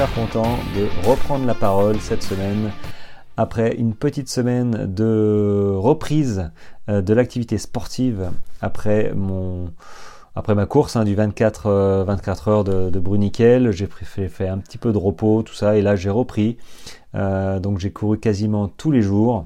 content 0.00 0.58
de 0.74 1.06
reprendre 1.06 1.44
la 1.44 1.54
parole 1.54 2.00
cette 2.00 2.22
semaine 2.22 2.70
après 3.36 3.74
une 3.74 3.94
petite 3.94 4.30
semaine 4.30 4.86
de 4.86 5.70
reprise 5.76 6.50
euh, 6.88 7.02
de 7.02 7.12
l'activité 7.12 7.58
sportive 7.58 8.30
après 8.62 9.12
mon 9.14 9.70
après 10.34 10.54
ma 10.54 10.64
course 10.64 10.96
hein, 10.96 11.04
du 11.04 11.14
24, 11.14 12.04
24 12.06 12.48
euh, 12.48 12.50
heures 12.50 12.64
de, 12.64 12.98
Bruniquel, 12.98 13.70
j'ai 13.70 13.86
fait, 13.86 14.28
fait, 14.28 14.48
un 14.48 14.56
petit 14.58 14.78
peu 14.78 14.92
de 14.92 14.98
repos, 14.98 15.42
tout 15.42 15.52
ça, 15.52 15.76
et 15.76 15.82
là 15.82 15.94
j'ai 15.94 16.08
repris. 16.08 16.56
Euh, 17.14 17.60
donc 17.60 17.78
j'ai 17.78 17.90
couru 17.90 18.18
quasiment 18.18 18.68
tous 18.68 18.90
les 18.90 19.02
jours. 19.02 19.44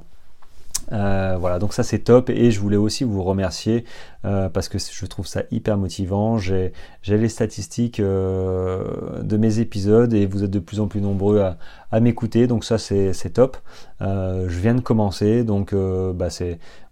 Euh, 0.93 1.37
voilà, 1.39 1.59
donc 1.59 1.73
ça 1.73 1.83
c'est 1.83 1.99
top 1.99 2.31
et 2.31 2.51
je 2.51 2.61
voulais 2.61 2.77
aussi 2.77 3.05
vous 3.05 3.23
remercier 3.23 3.85
euh, 4.25 4.49
parce 4.49 4.69
que 4.69 4.79
je 4.79 5.07
trouve 5.07 5.27
ça 5.27 5.43
hyper 5.51 5.77
motivant. 5.77 6.39
J'ai 6.39 6.73
les 7.05 7.29
statistiques 7.29 8.01
euh, 8.01 9.23
de 9.23 9.37
mes 9.37 9.59
épisodes 9.59 10.13
et 10.15 10.27
vous 10.27 10.45
êtes 10.45 10.51
de 10.51 10.59
plus 10.59 10.80
en 10.80 10.87
plus 10.87 11.01
nombreux 11.01 11.41
à, 11.41 11.57
m'écouter, 11.99 12.47
donc 12.47 12.63
ça 12.63 12.77
c'est 12.77 13.30
top. 13.33 13.57
je 14.01 14.61
viens 14.61 14.75
de 14.75 14.83
commencer, 14.83 15.45
donc 15.45 15.75
bah, 15.75 16.29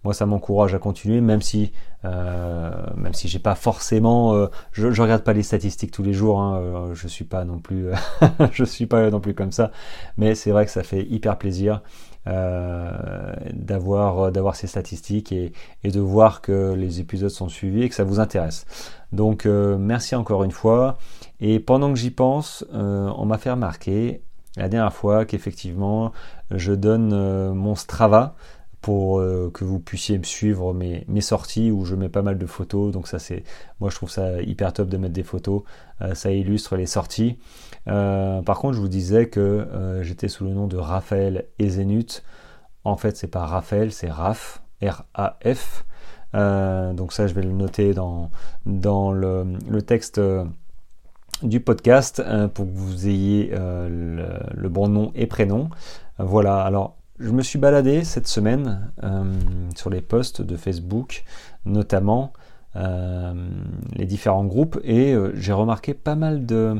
moi 0.03 0.13
ça 0.15 0.25
m'encourage 0.25 0.73
à 0.73 0.79
continuer, 0.79 1.21
même 1.21 1.43
si 1.43 1.71
même 2.03 3.13
si 3.13 3.27
j'ai 3.27 3.39
pas 3.39 3.53
forcément, 3.53 4.47
je, 4.71 4.89
je 4.91 5.01
regarde 5.01 5.21
pas 5.23 5.33
les 5.33 5.43
statistiques 5.43 5.91
tous 5.91 6.01
les 6.01 6.13
jours, 6.13 6.39
hein, 6.39 6.89
je 6.93 7.07
suis 7.07 7.17
suis 8.65 8.85
pas 8.85 9.05
non 9.11 9.19
plus 9.19 9.35
comme 9.35 9.51
ça, 9.51 9.69
mais 10.17 10.33
c'est 10.33 10.49
vrai 10.49 10.65
que 10.65 10.71
ça 10.71 10.81
fait 10.81 11.03
hyper 11.03 11.37
plaisir. 11.37 11.81
Euh, 12.27 13.35
d'avoir 13.53 14.31
d'avoir 14.31 14.55
ces 14.55 14.65
statistiques 14.65 15.31
et, 15.31 15.51
de 15.83 15.99
voir 15.99 16.41
que 16.41 16.73
les 16.73 16.99
épisodes 16.99 17.29
sont 17.29 17.49
suivis 17.49 17.83
et 17.83 17.89
que 17.89 17.93
ça 17.93 18.03
vous 18.03 18.19
intéresse. 18.19 18.65
Donc 19.11 19.45
euh, 19.45 19.77
merci 19.77 20.15
encore 20.15 20.43
une 20.43 20.51
fois. 20.51 20.97
Et 21.39 21.59
pendant 21.59 21.93
que 21.93 21.99
j'y 21.99 22.09
pense, 22.09 22.65
euh, 22.73 23.11
on 23.15 23.25
m'a 23.25 23.37
fait 23.37 23.51
remarquer 23.51 24.21
la 24.57 24.69
dernière 24.69 24.93
fois 24.93 25.25
qu'effectivement 25.25 26.13
je 26.49 26.73
donne 26.73 27.53
mon 27.53 27.75
Strava 27.75 28.33
pour 28.85 29.19
que 29.51 29.63
vous 29.63 29.79
puissiez 29.79 30.19
suivre 30.21 30.71
mes, 30.71 31.05
sorties 31.21 31.71
où 31.71 31.85
je 31.85 31.95
mets 31.95 32.07
pas 32.07 32.21
mal 32.21 32.37
de 32.37 32.45
photos. 32.45 32.93
Donc 32.93 33.07
ça 33.07 33.17
c'est, 33.17 33.43
moi 33.79 33.89
je 33.89 33.95
trouve 33.95 34.11
ça 34.11 34.43
hyper 34.43 34.73
top 34.73 34.89
de 34.89 34.97
mettre 34.97 35.15
des 35.15 35.23
photos. 35.23 35.63
ça 36.13 36.29
illustre 36.31 36.75
les 36.75 36.85
sorties. 36.85 37.39
Euh, 37.87 38.41
par 38.41 38.59
contre, 38.59 38.75
je 38.75 38.81
vous 38.81 38.87
disais 38.87 39.27
que 39.27 39.39
euh, 39.39 40.03
j'étais 40.03 40.27
sous 40.27 40.43
le 40.43 40.51
nom 40.51 40.67
de 40.67 40.77
Raphaël 40.77 41.45
Ezenut. 41.59 42.23
En 42.83 42.97
fait, 42.97 43.17
c'est 43.17 43.27
pas 43.27 43.45
Raphaël, 43.45 43.91
c'est 43.91 44.09
Raf, 44.09 44.61
R-A-F. 44.81 45.85
Euh, 46.33 46.93
donc 46.93 47.13
ça, 47.13 47.27
je 47.27 47.33
vais 47.33 47.43
le 47.43 47.51
noter 47.51 47.93
dans, 47.93 48.29
dans 48.65 49.11
le, 49.11 49.57
texte 49.81 50.19
du 51.41 51.59
podcast 51.59 52.23
pour 52.53 52.65
que 52.65 52.71
vous 52.71 53.07
ayez 53.07 53.51
le, 53.51 54.69
bon 54.69 54.87
nom 54.87 55.11
et 55.15 55.27
prénom. 55.27 55.69
Voilà, 56.17 56.61
alors 56.61 56.97
je 57.19 57.29
me 57.31 57.41
suis 57.41 57.59
baladé 57.59 58.03
cette 58.03 58.27
semaine 58.27 58.91
sur 59.75 59.89
les 59.89 60.01
posts 60.01 60.41
de 60.41 60.57
Facebook, 60.57 61.23
notamment 61.65 62.33
les 62.75 64.05
différents 64.05 64.45
groupes, 64.45 64.79
et 64.83 65.15
j'ai 65.35 65.53
remarqué 65.53 65.93
pas 65.93 66.15
mal 66.15 66.45
de, 66.45 66.75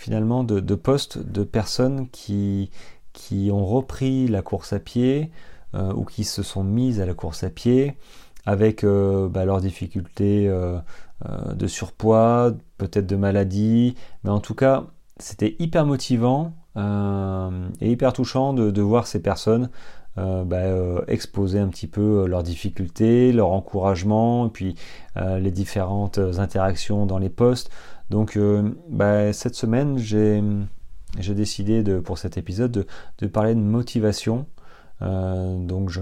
finalement 0.00 0.44
de, 0.44 0.74
postes 0.74 1.18
de 1.18 1.44
personnes 1.44 2.08
qui, 2.08 2.70
qui 3.12 3.50
ont 3.52 3.66
repris 3.66 4.28
la 4.28 4.40
course 4.40 4.72
à 4.72 4.80
pied 4.80 5.30
euh, 5.74 5.92
ou 5.92 6.04
qui 6.04 6.24
se 6.24 6.42
sont 6.42 6.64
mises 6.64 7.00
à 7.02 7.06
la 7.06 7.12
course 7.12 7.44
à 7.44 7.50
pied 7.50 7.96
avec 8.46 8.82
euh, 8.82 9.28
bah, 9.28 9.44
leurs 9.44 9.60
difficultés 9.60 10.48
euh, 10.48 10.78
de 11.52 11.66
surpoids, 11.66 12.54
peut-être 12.78 13.06
de 13.06 13.16
maladie, 13.16 13.94
mais 14.24 14.30
en 14.30 14.40
tout 14.40 14.54
cas 14.54 14.86
c'était 15.18 15.54
hyper 15.58 15.84
motivant 15.84 16.54
et 16.76 17.90
hyper 17.90 18.12
touchant 18.12 18.52
de, 18.52 18.80
voir 18.80 19.06
ces 19.06 19.20
personnes 19.20 19.70
bah, 20.16 21.02
exposer 21.08 21.58
un 21.58 21.68
petit 21.68 21.86
peu 21.86 22.26
leurs 22.26 22.42
difficultés, 22.42 23.32
leur 23.32 23.50
encouragement, 23.52 24.46
et 24.46 24.50
puis 24.50 24.74
les 25.16 25.50
différentes 25.50 26.18
interactions 26.38 27.06
dans 27.06 27.18
les 27.18 27.30
postes. 27.30 27.70
Donc 28.10 28.36
euh, 28.36 28.70
bah, 28.88 29.32
cette 29.32 29.54
semaine, 29.54 29.96
j'ai 29.96 30.42
décidé 31.34 31.82
pour 32.04 32.18
cet 32.18 32.36
épisode 32.36 32.86
de, 33.18 33.26
parler 33.26 33.54
de 33.54 33.60
motivation. 33.60 34.46
Euh, 35.02 35.56
donc 35.64 35.92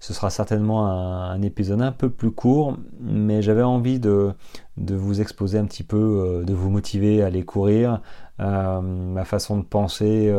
ce 0.00 0.12
sera 0.12 0.30
certainement 0.30 0.88
un, 0.88 1.40
épisode 1.42 1.80
un 1.82 1.92
peu 1.92 2.10
plus 2.10 2.32
court, 2.32 2.76
mais 2.98 3.40
j'avais 3.42 3.62
envie 3.62 4.00
de, 4.00 4.32
vous 4.76 5.20
exposer 5.20 5.58
un 5.58 5.66
petit 5.66 5.84
peu, 5.84 5.96
euh, 5.96 6.44
de 6.44 6.54
vous 6.54 6.70
motiver 6.70 7.22
à 7.22 7.26
aller 7.26 7.44
courir, 7.44 8.00
ma 8.38 9.24
façon 9.24 9.58
de 9.58 9.64
penser 9.64 10.32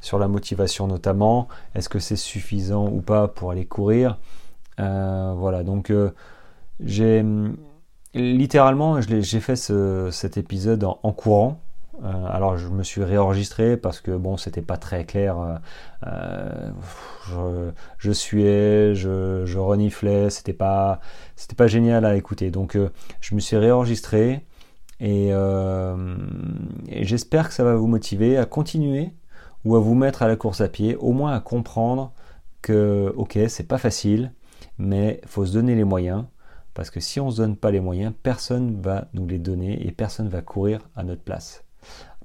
sur 0.00 0.18
la 0.18 0.28
motivation 0.28 0.86
notamment, 0.86 1.48
est-ce 1.74 1.88
que 1.88 1.98
c'est 1.98 2.16
suffisant 2.16 2.88
ou 2.88 3.00
pas 3.00 3.28
pour 3.28 3.50
aller 3.50 3.66
courir? 3.66 4.18
voilà, 4.78 5.62
donc 5.62 5.92
j'ai 6.80 7.24
littéralement, 8.16 9.00
j'ai 9.00 9.40
fait 9.40 9.56
cet 9.56 10.36
épisode 10.36 10.84
en, 10.84 11.12
courant. 11.12 11.60
Euh, 12.04 12.26
alors 12.28 12.58
je 12.58 12.68
me 12.68 12.82
suis 12.82 13.02
réenregistré 13.02 13.78
parce 13.78 14.00
que 14.00 14.10
bon, 14.10 14.36
c'était 14.36 14.62
pas 14.62 14.76
très 14.76 15.04
clair. 15.04 15.38
Euh, 15.38 16.70
euh, 17.32 17.70
je, 17.98 18.12
suais, 18.12 18.94
je, 18.94 19.58
reniflais, 19.58 20.28
c'était 20.30 20.52
pas, 20.52 21.00
c'était 21.36 21.54
pas 21.54 21.68
génial 21.68 22.04
à 22.04 22.16
écouter. 22.16 22.50
Donc 22.50 22.76
je 23.20 23.34
me 23.34 23.40
suis 23.40 23.56
réenregistré 23.56 24.44
et, 25.00 25.28
et 25.28 27.04
j'espère 27.04 27.48
que 27.48 27.54
ça 27.54 27.64
va 27.64 27.76
vous 27.76 27.86
motiver 27.86 28.38
à 28.38 28.46
continuer 28.46 29.12
ou 29.64 29.76
à 29.76 29.80
vous 29.80 29.94
mettre 29.94 30.22
à 30.22 30.28
la 30.28 30.36
course 30.36 30.60
à 30.60 30.68
pied, 30.68 30.96
au 30.96 31.12
moins 31.12 31.34
à 31.34 31.40
comprendre 31.40 32.12
que 32.62 33.12
ok, 33.16 33.38
c'est 33.48 33.68
pas 33.68 33.78
facile, 33.78 34.32
mais 34.78 35.20
faut 35.26 35.44
se 35.44 35.52
donner 35.52 35.74
les 35.74 35.84
moyens 35.84 36.24
parce 36.76 36.90
que 36.90 37.00
si 37.00 37.20
on 37.20 37.26
ne 37.26 37.30
se 37.30 37.36
donne 37.38 37.56
pas 37.56 37.70
les 37.70 37.80
moyens, 37.80 38.12
personne 38.22 38.80
va 38.82 39.08
nous 39.14 39.26
les 39.26 39.38
donner 39.38 39.86
et 39.86 39.92
personne 39.92 40.28
va 40.28 40.42
courir 40.42 40.80
à 40.94 41.04
notre 41.04 41.22
place. 41.22 41.64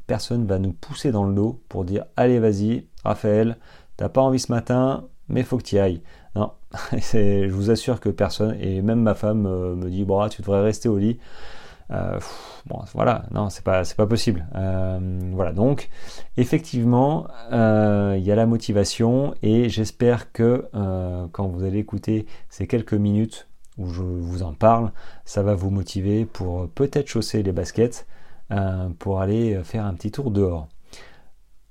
Personne 0.08 0.46
va 0.46 0.60
nous 0.60 0.74
pousser 0.74 1.12
dans 1.12 1.24
le 1.24 1.34
dos 1.34 1.62
pour 1.70 1.86
dire 1.86 2.06
allez 2.18 2.38
vas-y, 2.38 2.86
Raphaël, 3.06 3.58
t'as 3.96 4.10
pas 4.10 4.22
envie 4.22 4.40
ce 4.40 4.52
matin, 4.52 5.08
mais 5.30 5.44
faut 5.44 5.58
que 5.58 5.64
tu 5.64 5.78
ailles. 5.78 6.02
Non, 6.36 6.52
je 6.92 7.50
vous 7.50 7.72
assure 7.72 8.00
que 8.00 8.10
personne, 8.10 8.58
et 8.60 8.82
même 8.82 9.02
ma 9.02 9.16
femme 9.16 9.46
euh, 9.46 9.74
me 9.76 9.90
dit 9.90 10.04
bon, 10.04 10.28
tu 10.28 10.42
devrais 10.42 10.62
rester 10.62 10.90
au 10.90 10.98
lit. 10.98 11.18
Euh, 11.92 12.20
bon, 12.68 12.80
voilà, 12.94 13.26
non, 13.32 13.50
c'est 13.50 13.64
pas, 13.64 13.84
pas 13.98 14.08
possible. 14.08 14.46
Euh, 14.56 15.20
voilà, 15.34 15.52
donc 15.52 15.90
effectivement, 16.38 17.28
il 17.52 18.24
y 18.24 18.32
a 18.32 18.36
la 18.36 18.46
motivation 18.46 19.34
et 19.42 19.70
j'espère 19.70 20.32
que 20.32 20.70
quand 21.32 21.48
vous 21.48 21.64
allez 21.64 21.80
écouter 21.80 22.26
ces 22.50 22.68
quelques 22.68 22.94
minutes 22.94 23.48
où 23.78 23.88
je 23.88 24.02
vous 24.02 24.44
en 24.44 24.54
parle, 24.54 24.92
ça 25.26 25.44
va 25.44 25.56
vous 25.56 25.70
motiver 25.70 26.26
pour 26.26 26.70
peut-être 26.70 27.08
chausser 27.08 27.42
les 27.44 27.52
baskets 27.52 28.06
euh, 28.52 28.90
pour 29.00 29.22
aller 29.22 29.62
faire 29.64 29.86
un 29.86 29.94
petit 29.94 30.12
tour 30.12 30.30
dehors. 30.30 30.68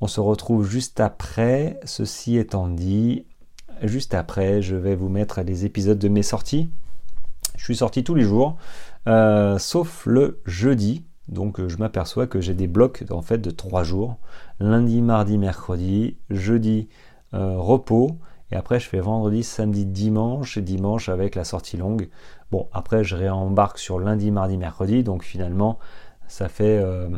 On 0.01 0.07
se 0.07 0.21
retrouve 0.21 0.67
juste 0.67 0.99
après, 0.99 1.79
ceci 1.85 2.39
étant 2.39 2.69
dit, 2.69 3.27
juste 3.83 4.15
après 4.15 4.63
je 4.63 4.77
vais 4.77 4.95
vous 4.95 5.11
mettre 5.11 5.43
les 5.43 5.67
épisodes 5.67 5.99
de 5.99 6.09
mes 6.09 6.23
sorties. 6.23 6.71
Je 7.59 7.65
suis 7.65 7.77
sorti 7.77 8.03
tous 8.03 8.15
les 8.15 8.23
jours, 8.23 8.57
euh, 9.09 9.59
sauf 9.59 10.07
le 10.07 10.41
jeudi, 10.47 11.05
donc 11.29 11.67
je 11.67 11.77
m'aperçois 11.77 12.27
que 12.27 12.41
j'ai 12.41 12.55
des 12.55 12.67
blocs 12.67 13.05
en 13.11 13.23
fait 13.23 13.39
de 13.39 13.51
trois 13.51 13.85
jours. 13.85 14.19
Lundi, 14.59 15.01
mardi, 15.03 15.39
mercredi, 15.39 16.17
jeudi, 16.31 16.89
euh, 17.35 17.57
repos, 17.57 18.19
et 18.53 18.57
après, 18.57 18.81
je 18.81 18.89
fais 18.89 19.01
vendredi, 19.01 19.43
samedi, 19.43 19.87
dimanche, 19.87 20.57
et 20.57 20.63
dimanche 20.63 21.09
avec 21.09 21.35
la 21.35 21.45
sortie 21.45 21.77
longue. 21.77 22.09
Bon, 22.51 22.69
après, 22.73 23.05
je 23.05 23.15
réembarque 23.15 23.79
sur 23.79 24.01
lundi, 24.01 24.31
mardi, 24.31 24.57
mercredi. 24.57 25.05
Donc 25.05 25.23
finalement, 25.23 25.79
ça 26.27 26.49
fait, 26.49 26.79
euh, 26.79 27.09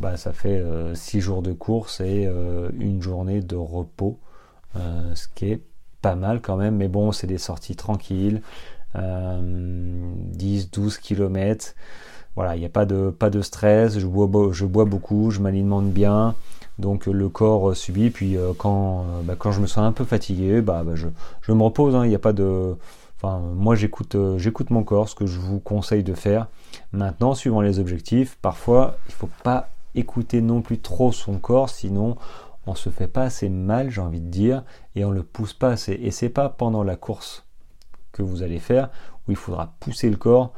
bah, 0.00 0.16
ça 0.16 0.32
fait 0.32 0.58
euh, 0.58 0.94
six 0.94 1.20
jours 1.20 1.42
de 1.42 1.52
course 1.52 2.00
et 2.00 2.26
euh, 2.26 2.70
une 2.78 3.02
journée 3.02 3.40
de 3.42 3.56
repos. 3.56 4.18
ce 4.74 5.28
qui 5.34 5.52
est 5.52 5.62
pas 6.00 6.14
mal 6.14 6.40
quand 6.40 6.56
même. 6.56 6.76
Mais 6.76 6.88
bon, 6.88 7.12
c'est 7.12 7.26
des 7.26 7.38
sorties 7.38 7.76
tranquilles. 7.76 8.40
10, 8.94 10.70
12 10.70 10.98
km. 10.98 11.74
Voilà, 12.36 12.56
il 12.56 12.60
n'y 12.60 12.66
a 12.66 12.70
pas 12.70 12.86
de, 12.86 13.10
pas 13.10 13.30
de 13.30 13.42
stress. 13.42 13.98
Je 13.98 14.06
bois, 14.06 14.26
beaucoup, 14.84 15.30
je 15.30 15.40
m'alimente 15.40 15.90
bien. 15.90 16.34
Donc 16.78 17.06
le 17.06 17.28
corps 17.28 17.76
subit, 17.76 18.10
puis 18.10 18.36
euh, 18.36 18.52
quand, 18.56 19.00
euh, 19.00 19.22
bah, 19.22 19.34
quand 19.38 19.52
je 19.52 19.60
me 19.60 19.66
sens 19.66 19.78
un 19.84 19.92
peu 19.92 20.04
fatigué, 20.04 20.62
bah, 20.62 20.82
bah 20.82 20.94
je, 20.94 21.52
me 21.52 21.62
repose, 21.62 21.94
hein. 21.94 22.06
il 22.06 22.14
a 22.14 22.18
pas 22.18 22.32
de... 22.32 22.76
Moi 23.22 23.74
j'écoute 23.74 24.14
euh, 24.14 24.38
j'écoute 24.38 24.70
mon 24.70 24.82
corps, 24.82 25.10
ce 25.10 25.14
que 25.14 25.26
je 25.26 25.38
vous 25.38 25.60
conseille 25.60 26.02
de 26.02 26.14
faire. 26.14 26.46
Maintenant, 26.92 27.34
suivant 27.34 27.60
les 27.60 27.78
objectifs, 27.78 28.38
parfois 28.40 28.96
il 29.06 29.10
ne 29.10 29.14
faut 29.14 29.28
pas 29.42 29.68
écouter 29.94 30.40
non 30.40 30.62
plus 30.62 30.78
trop 30.78 31.12
son 31.12 31.38
corps, 31.38 31.68
sinon 31.68 32.16
on 32.66 32.74
se 32.74 32.88
fait 32.88 33.08
pas 33.08 33.24
assez 33.24 33.50
mal, 33.50 33.90
j'ai 33.90 34.00
envie 34.00 34.22
de 34.22 34.30
dire, 34.30 34.62
et 34.96 35.04
on 35.04 35.10
le 35.10 35.22
pousse 35.22 35.52
pas 35.52 35.68
assez. 35.68 35.92
Et 35.92 36.10
c'est 36.10 36.30
pas 36.30 36.48
pendant 36.48 36.82
la 36.82 36.96
course 36.96 37.44
que 38.12 38.22
vous 38.22 38.42
allez 38.42 38.58
faire 38.58 38.90
où 39.26 39.30
il 39.30 39.36
faudra 39.36 39.74
pousser 39.80 40.10
le 40.10 40.16
corps. 40.16 40.52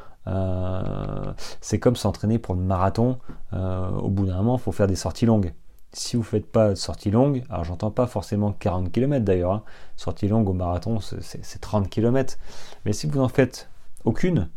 c'est 1.60 1.78
comme 1.78 1.96
s'entraîner 1.96 2.38
pour 2.38 2.54
le 2.54 2.62
marathon. 2.62 3.18
au 3.52 4.08
bout 4.08 4.26
d'un 4.26 4.36
moment, 4.36 4.56
il 4.56 4.60
faut 4.60 4.72
faire 4.72 4.86
des 4.86 4.96
sorties 4.96 5.26
longues. 5.26 5.52
Si 5.94 6.16
vous 6.16 6.22
ne 6.22 6.26
faites 6.26 6.50
pas 6.50 6.70
de 6.70 6.74
sortie 6.74 7.10
longue, 7.10 7.44
alors 7.50 7.64
j'entends 7.64 7.90
pas 7.90 8.06
forcément 8.06 8.52
40 8.52 8.90
km 8.90 9.24
d'ailleurs, 9.24 9.52
hein. 9.52 9.62
sortie 9.96 10.26
longue 10.26 10.48
au 10.48 10.54
marathon 10.54 11.00
c'est 11.00 11.60
30 11.60 11.90
km, 11.90 12.38
mais 12.86 12.94
si 12.94 13.06
vous 13.06 13.18
n'en 13.18 13.28
faites 13.28 13.68
aucune, 14.06 14.48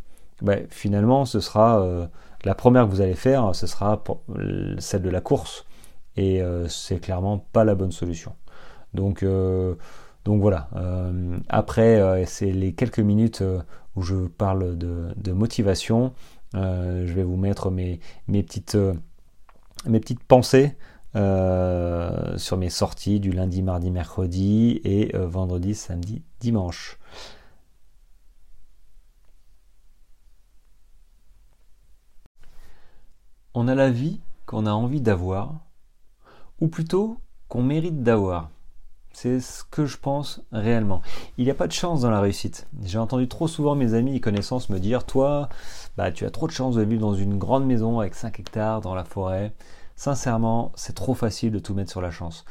ben, 0.41 0.65
finalement 0.69 1.25
ce 1.25 1.41
sera 1.41 1.85
la 2.45 2.55
première 2.55 2.85
que 2.85 2.91
vous 2.91 3.01
allez 3.01 3.15
faire, 3.15 3.53
ce 3.53 3.67
sera 3.67 4.01
celle 4.79 5.01
de 5.01 5.09
la 5.09 5.19
course, 5.19 5.65
et 6.15 6.41
c'est 6.69 6.99
clairement 6.99 7.39
pas 7.51 7.65
la 7.65 7.75
bonne 7.75 7.91
solution. 7.91 8.33
Donc, 8.95 9.21
euh, 9.21 9.75
donc 10.25 10.41
voilà. 10.41 10.69
Euh, 10.75 11.37
après, 11.49 12.01
euh, 12.01 12.25
c'est 12.25 12.51
les 12.51 12.73
quelques 12.73 12.99
minutes 12.99 13.43
où 13.95 14.01
je 14.01 14.27
parle 14.27 14.77
de, 14.77 15.31
motivation. 15.31 16.13
je 16.53 17.13
vais 17.13 17.23
vous 17.23 17.37
mettre 17.37 17.71
mes 17.71 17.99
petites 18.27 18.77
pensées 20.27 20.75
sur 21.13 22.57
mes 22.57 22.69
sorties 22.69 23.19
du 23.19 23.31
lundi, 23.31 23.61
mardi, 23.61 23.91
mercredi 23.91 24.81
et 24.83 25.15
vendredi, 25.15 25.75
samedi, 25.75 26.23
dimanche. 26.39 26.97
On 33.53 33.69
a 33.69 33.75
la 33.75 33.89
vie 33.89 34.19
qu'on 34.45 34.65
a 34.65 34.71
envie 34.71 34.99
d'avoir, 34.99 35.55
ou 36.59 36.67
plutôt 36.67 37.17
qu'on 37.47 37.63
mérite 37.63 38.03
d'avoir. 38.03 38.49
C'est 39.17 39.39
ce 39.39 39.63
que 39.63 39.85
je 39.85 39.95
pense 39.95 40.41
réellement. 40.51 41.01
Il 41.37 41.45
n'y 41.45 41.49
a 41.49 41.53
pas 41.53 41.67
de 41.67 41.71
chance 41.71 42.01
dans 42.01 42.09
la 42.09 42.19
réussite. 42.19 42.67
J'ai 42.83 42.97
entendu 42.97 43.29
trop 43.29 43.47
souvent 43.47 43.73
mes 43.73 43.93
amis 43.93 44.17
et 44.17 44.19
connaissances 44.19 44.69
me 44.69 44.77
dire 44.77 45.05
Toi, 45.05 45.47
bah, 45.95 46.11
tu 46.11 46.25
as 46.25 46.29
trop 46.31 46.47
de 46.47 46.51
chance 46.51 46.75
de 46.75 46.81
vivre 46.81 46.99
dans 46.99 47.15
une 47.15 47.37
grande 47.37 47.65
maison 47.65 48.01
avec 48.01 48.13
5 48.13 48.41
hectares 48.41 48.81
dans 48.81 48.93
la 48.93 49.05
forêt. 49.05 49.53
Sincèrement, 49.95 50.73
c'est 50.75 50.95
trop 50.95 51.13
facile 51.13 51.53
de 51.53 51.59
tout 51.59 51.73
mettre 51.73 51.91
sur 51.91 52.01
la 52.01 52.11
chance. 52.11 52.43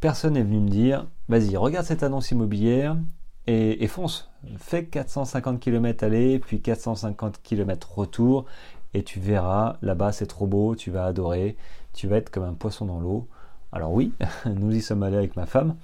Personne 0.00 0.34
n'est 0.34 0.42
venu 0.42 0.60
me 0.60 0.68
dire 0.68 1.06
Vas-y, 1.30 1.56
regarde 1.56 1.86
cette 1.86 2.02
annonce 2.02 2.30
immobilière 2.32 2.98
et, 3.46 3.82
et 3.82 3.88
fonce. 3.88 4.30
Fais 4.58 4.84
450 4.84 5.58
km 5.58 6.04
aller, 6.04 6.38
puis 6.38 6.60
450 6.60 7.40
km 7.42 7.94
retour, 7.98 8.44
et 8.92 9.04
tu 9.04 9.20
verras, 9.20 9.78
là-bas 9.80 10.12
c'est 10.12 10.26
trop 10.26 10.46
beau, 10.46 10.76
tu 10.76 10.90
vas 10.90 11.06
adorer, 11.06 11.56
tu 11.94 12.08
vas 12.08 12.18
être 12.18 12.28
comme 12.28 12.44
un 12.44 12.52
poisson 12.52 12.84
dans 12.84 13.00
l'eau. 13.00 13.26
Alors 13.72 13.92
oui, 13.92 14.12
nous 14.46 14.74
y 14.74 14.80
sommes 14.80 15.02
allés 15.02 15.16
avec 15.16 15.36
ma 15.36 15.46
femme, 15.46 15.76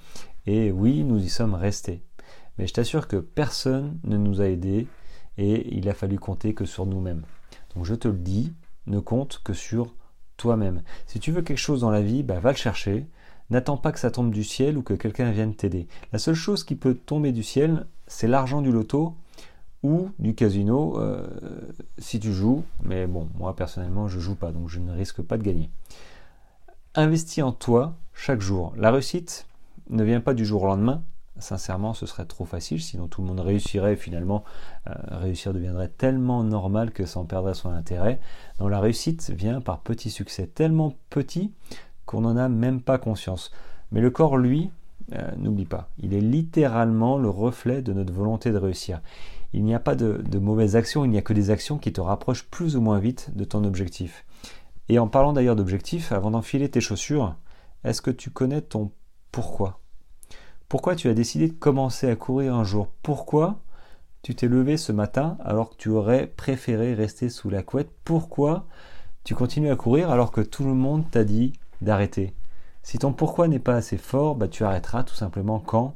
et 0.45 0.71
oui, 0.71 1.03
nous 1.03 1.23
y 1.23 1.29
sommes 1.29 1.53
restés. 1.55 2.01
Mais 2.57 2.67
je 2.67 2.73
t'assure 2.73 3.07
que 3.07 3.17
personne 3.17 3.99
ne 4.03 4.17
nous 4.17 4.41
a 4.41 4.45
aidés, 4.47 4.87
et 5.37 5.75
il 5.75 5.87
a 5.89 5.93
fallu 5.93 6.17
compter 6.17 6.53
que 6.53 6.65
sur 6.65 6.85
nous-mêmes. 6.85 7.23
Donc 7.75 7.85
je 7.85 7.95
te 7.95 8.07
le 8.07 8.17
dis, 8.17 8.53
ne 8.87 8.99
compte 8.99 9.41
que 9.43 9.53
sur 9.53 9.93
toi-même. 10.37 10.83
Si 11.05 11.19
tu 11.19 11.31
veux 11.31 11.41
quelque 11.41 11.57
chose 11.57 11.81
dans 11.81 11.91
la 11.91 12.01
vie, 12.01 12.23
bah, 12.23 12.39
va 12.39 12.51
le 12.51 12.57
chercher. 12.57 13.07
N'attends 13.49 13.77
pas 13.77 13.91
que 13.91 13.99
ça 13.99 14.11
tombe 14.11 14.31
du 14.31 14.43
ciel 14.43 14.77
ou 14.77 14.81
que 14.81 14.93
quelqu'un 14.93 15.31
vienne 15.31 15.55
t'aider. 15.55 15.87
La 16.11 16.19
seule 16.19 16.35
chose 16.35 16.63
qui 16.63 16.75
peut 16.75 16.95
tomber 16.95 17.31
du 17.31 17.43
ciel, 17.43 17.85
c'est 18.07 18.27
l'argent 18.27 18.61
du 18.61 18.71
loto 18.71 19.15
ou 19.83 20.09
du 20.19 20.35
casino 20.35 20.99
euh, 20.99 21.25
si 21.97 22.19
tu 22.19 22.33
joues. 22.33 22.63
Mais 22.83 23.07
bon, 23.07 23.29
moi 23.37 23.55
personnellement, 23.55 24.07
je 24.07 24.19
joue 24.19 24.35
pas, 24.35 24.51
donc 24.51 24.69
je 24.69 24.79
ne 24.79 24.91
risque 24.91 25.21
pas 25.21 25.37
de 25.37 25.43
gagner. 25.43 25.69
Investis 26.99 27.43
en 27.43 27.51
toi 27.51 27.93
chaque 28.15 28.41
jour. 28.41 28.73
La 28.75 28.89
réussite 28.89 29.45
ne 29.91 30.03
vient 30.03 30.19
pas 30.19 30.33
du 30.33 30.47
jour 30.47 30.63
au 30.63 30.65
lendemain. 30.65 31.03
Sincèrement, 31.37 31.93
ce 31.93 32.07
serait 32.07 32.25
trop 32.25 32.43
facile, 32.43 32.81
sinon 32.81 33.07
tout 33.07 33.21
le 33.21 33.27
monde 33.27 33.39
réussirait 33.39 33.95
finalement. 33.95 34.43
Euh, 34.87 34.93
réussir 35.11 35.53
deviendrait 35.53 35.89
tellement 35.89 36.43
normal 36.43 36.89
que 36.89 37.05
ça 37.05 37.19
en 37.19 37.25
perdrait 37.25 37.53
son 37.53 37.69
intérêt. 37.69 38.19
Donc 38.57 38.71
la 38.71 38.79
réussite 38.79 39.29
vient 39.29 39.61
par 39.61 39.81
petits 39.81 40.09
succès, 40.09 40.47
tellement 40.47 40.95
petits 41.11 41.53
qu'on 42.07 42.21
n'en 42.21 42.35
a 42.35 42.49
même 42.49 42.81
pas 42.81 42.97
conscience. 42.97 43.51
Mais 43.91 44.01
le 44.01 44.09
corps, 44.09 44.35
lui, 44.35 44.71
euh, 45.13 45.31
n'oublie 45.37 45.65
pas, 45.65 45.91
il 45.99 46.15
est 46.15 46.19
littéralement 46.19 47.19
le 47.19 47.29
reflet 47.29 47.83
de 47.83 47.93
notre 47.93 48.11
volonté 48.11 48.51
de 48.51 48.57
réussir. 48.57 49.01
Il 49.53 49.63
n'y 49.63 49.75
a 49.75 49.79
pas 49.79 49.93
de, 49.93 50.23
de 50.27 50.39
mauvaises 50.39 50.75
actions, 50.75 51.05
il 51.05 51.11
n'y 51.11 51.19
a 51.19 51.21
que 51.21 51.33
des 51.33 51.51
actions 51.51 51.77
qui 51.77 51.93
te 51.93 52.01
rapprochent 52.01 52.47
plus 52.47 52.75
ou 52.75 52.81
moins 52.81 52.97
vite 52.97 53.29
de 53.35 53.43
ton 53.43 53.65
objectif. 53.65 54.25
Et 54.89 54.99
en 54.99 55.07
parlant 55.07 55.33
d'ailleurs 55.33 55.55
d'objectifs, 55.55 56.11
avant 56.11 56.31
d'enfiler 56.31 56.69
tes 56.69 56.81
chaussures, 56.81 57.35
est-ce 57.83 58.01
que 58.01 58.11
tu 58.11 58.29
connais 58.29 58.61
ton 58.61 58.91
pourquoi? 59.31 59.79
Pourquoi 60.69 60.95
tu 60.95 61.09
as 61.09 61.13
décidé 61.13 61.47
de 61.47 61.53
commencer 61.53 62.09
à 62.09 62.15
courir 62.15 62.55
un 62.55 62.63
jour? 62.63 62.87
Pourquoi 63.03 63.59
tu 64.21 64.35
t'es 64.35 64.47
levé 64.47 64.77
ce 64.77 64.91
matin 64.91 65.37
alors 65.43 65.69
que 65.69 65.75
tu 65.75 65.89
aurais 65.89 66.27
préféré 66.27 66.93
rester 66.93 67.29
sous 67.29 67.49
la 67.49 67.63
couette? 67.63 67.91
Pourquoi 68.03 68.65
tu 69.23 69.35
continues 69.35 69.71
à 69.71 69.75
courir 69.75 70.09
alors 70.09 70.31
que 70.31 70.41
tout 70.41 70.63
le 70.63 70.73
monde 70.73 71.09
t'a 71.09 71.23
dit 71.23 71.53
d'arrêter? 71.81 72.33
Si 72.83 72.97
ton 72.97 73.13
pourquoi 73.13 73.47
n'est 73.47 73.59
pas 73.59 73.75
assez 73.75 73.97
fort, 73.97 74.35
bah, 74.35 74.47
tu 74.47 74.63
arrêteras 74.63 75.03
tout 75.03 75.15
simplement 75.15 75.59
quand? 75.59 75.95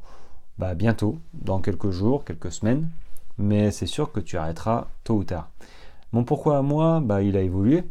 Bah, 0.57 0.75
Bientôt, 0.75 1.17
dans 1.33 1.59
quelques 1.59 1.89
jours, 1.89 2.25
quelques 2.25 2.51
semaines, 2.51 2.89
mais 3.37 3.71
c'est 3.71 3.85
sûr 3.85 4.11
que 4.11 4.19
tu 4.19 4.37
arrêteras 4.37 4.87
tôt 5.03 5.15
ou 5.15 5.23
tard. 5.23 5.49
Mon 6.11 6.23
pourquoi 6.23 6.57
à 6.57 6.61
moi, 6.61 6.99
bah, 7.01 7.21
il 7.21 7.37
a 7.37 7.41
évolué. 7.41 7.83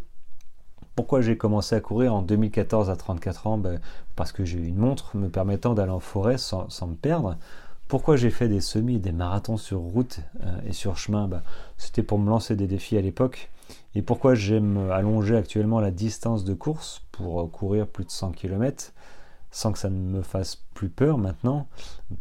Pourquoi 1.01 1.23
j'ai 1.23 1.39
commencé 1.39 1.75
à 1.75 1.81
courir 1.81 2.15
en 2.15 2.21
2014 2.21 2.91
à 2.91 2.95
34 2.95 3.47
ans 3.47 3.57
ben, 3.57 3.81
Parce 4.17 4.33
que 4.33 4.45
j'ai 4.45 4.59
eu 4.59 4.67
une 4.67 4.77
montre 4.77 5.17
me 5.17 5.31
permettant 5.31 5.73
d'aller 5.73 5.93
en 5.93 5.99
forêt 5.99 6.37
sans, 6.37 6.69
me 6.87 6.95
perdre. 6.95 7.39
Pourquoi 7.89 8.17
j'ai 8.17 8.29
fait 8.29 8.49
des 8.49 8.61
semis 8.61 8.99
des 8.99 9.11
marathons 9.11 9.57
sur 9.57 9.79
route 9.79 10.21
euh, 10.45 10.61
et 10.67 10.75
sur 10.75 10.99
chemin? 10.99 11.27
Ben, 11.27 11.41
C'était 11.79 12.03
pour 12.03 12.19
me 12.19 12.29
lancer 12.29 12.55
des 12.55 12.67
défis 12.67 12.99
à 12.99 13.01
l'époque. 13.01 13.51
Et 13.95 14.03
pourquoi 14.03 14.35
j'aime 14.35 14.91
allonger 14.91 15.39
actuellement 15.39 15.81
la 15.81 15.91
distance 15.91 16.45
de 16.45 16.53
course 16.53 17.01
pour 17.13 17.41
euh, 17.41 17.47
courir 17.47 17.87
plus 17.87 18.05
de 18.05 18.11
100 18.11 18.33
km 18.33 18.93
sans 19.51 19.73
que 19.73 19.79
ça 19.79 19.89
ne 19.89 19.97
me 19.97 20.21
fasse 20.21 20.57
plus 20.75 20.91
peur 20.91 21.17
maintenant? 21.17 21.67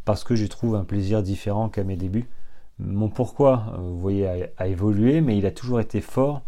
Parce 0.05 0.23
que 0.23 0.35
j'y 0.35 0.47
trouve 0.47 0.75
un 0.75 0.85
plaisir 0.85 1.21
différent 1.21 1.67
qu'à 1.67 1.83
mes 1.83 1.97
débuts. 1.97 2.29
Mon 2.79 3.09
pourquoi, 3.09 3.73
euh, 3.73 3.77
vous 3.77 3.99
voyez, 3.99 4.47
a 4.55 4.67
évolué, 4.67 5.19
mais 5.19 5.37
il 5.37 5.45
a 5.45 5.51
toujours 5.51 5.81
été 5.81 5.99
fort 5.99 6.43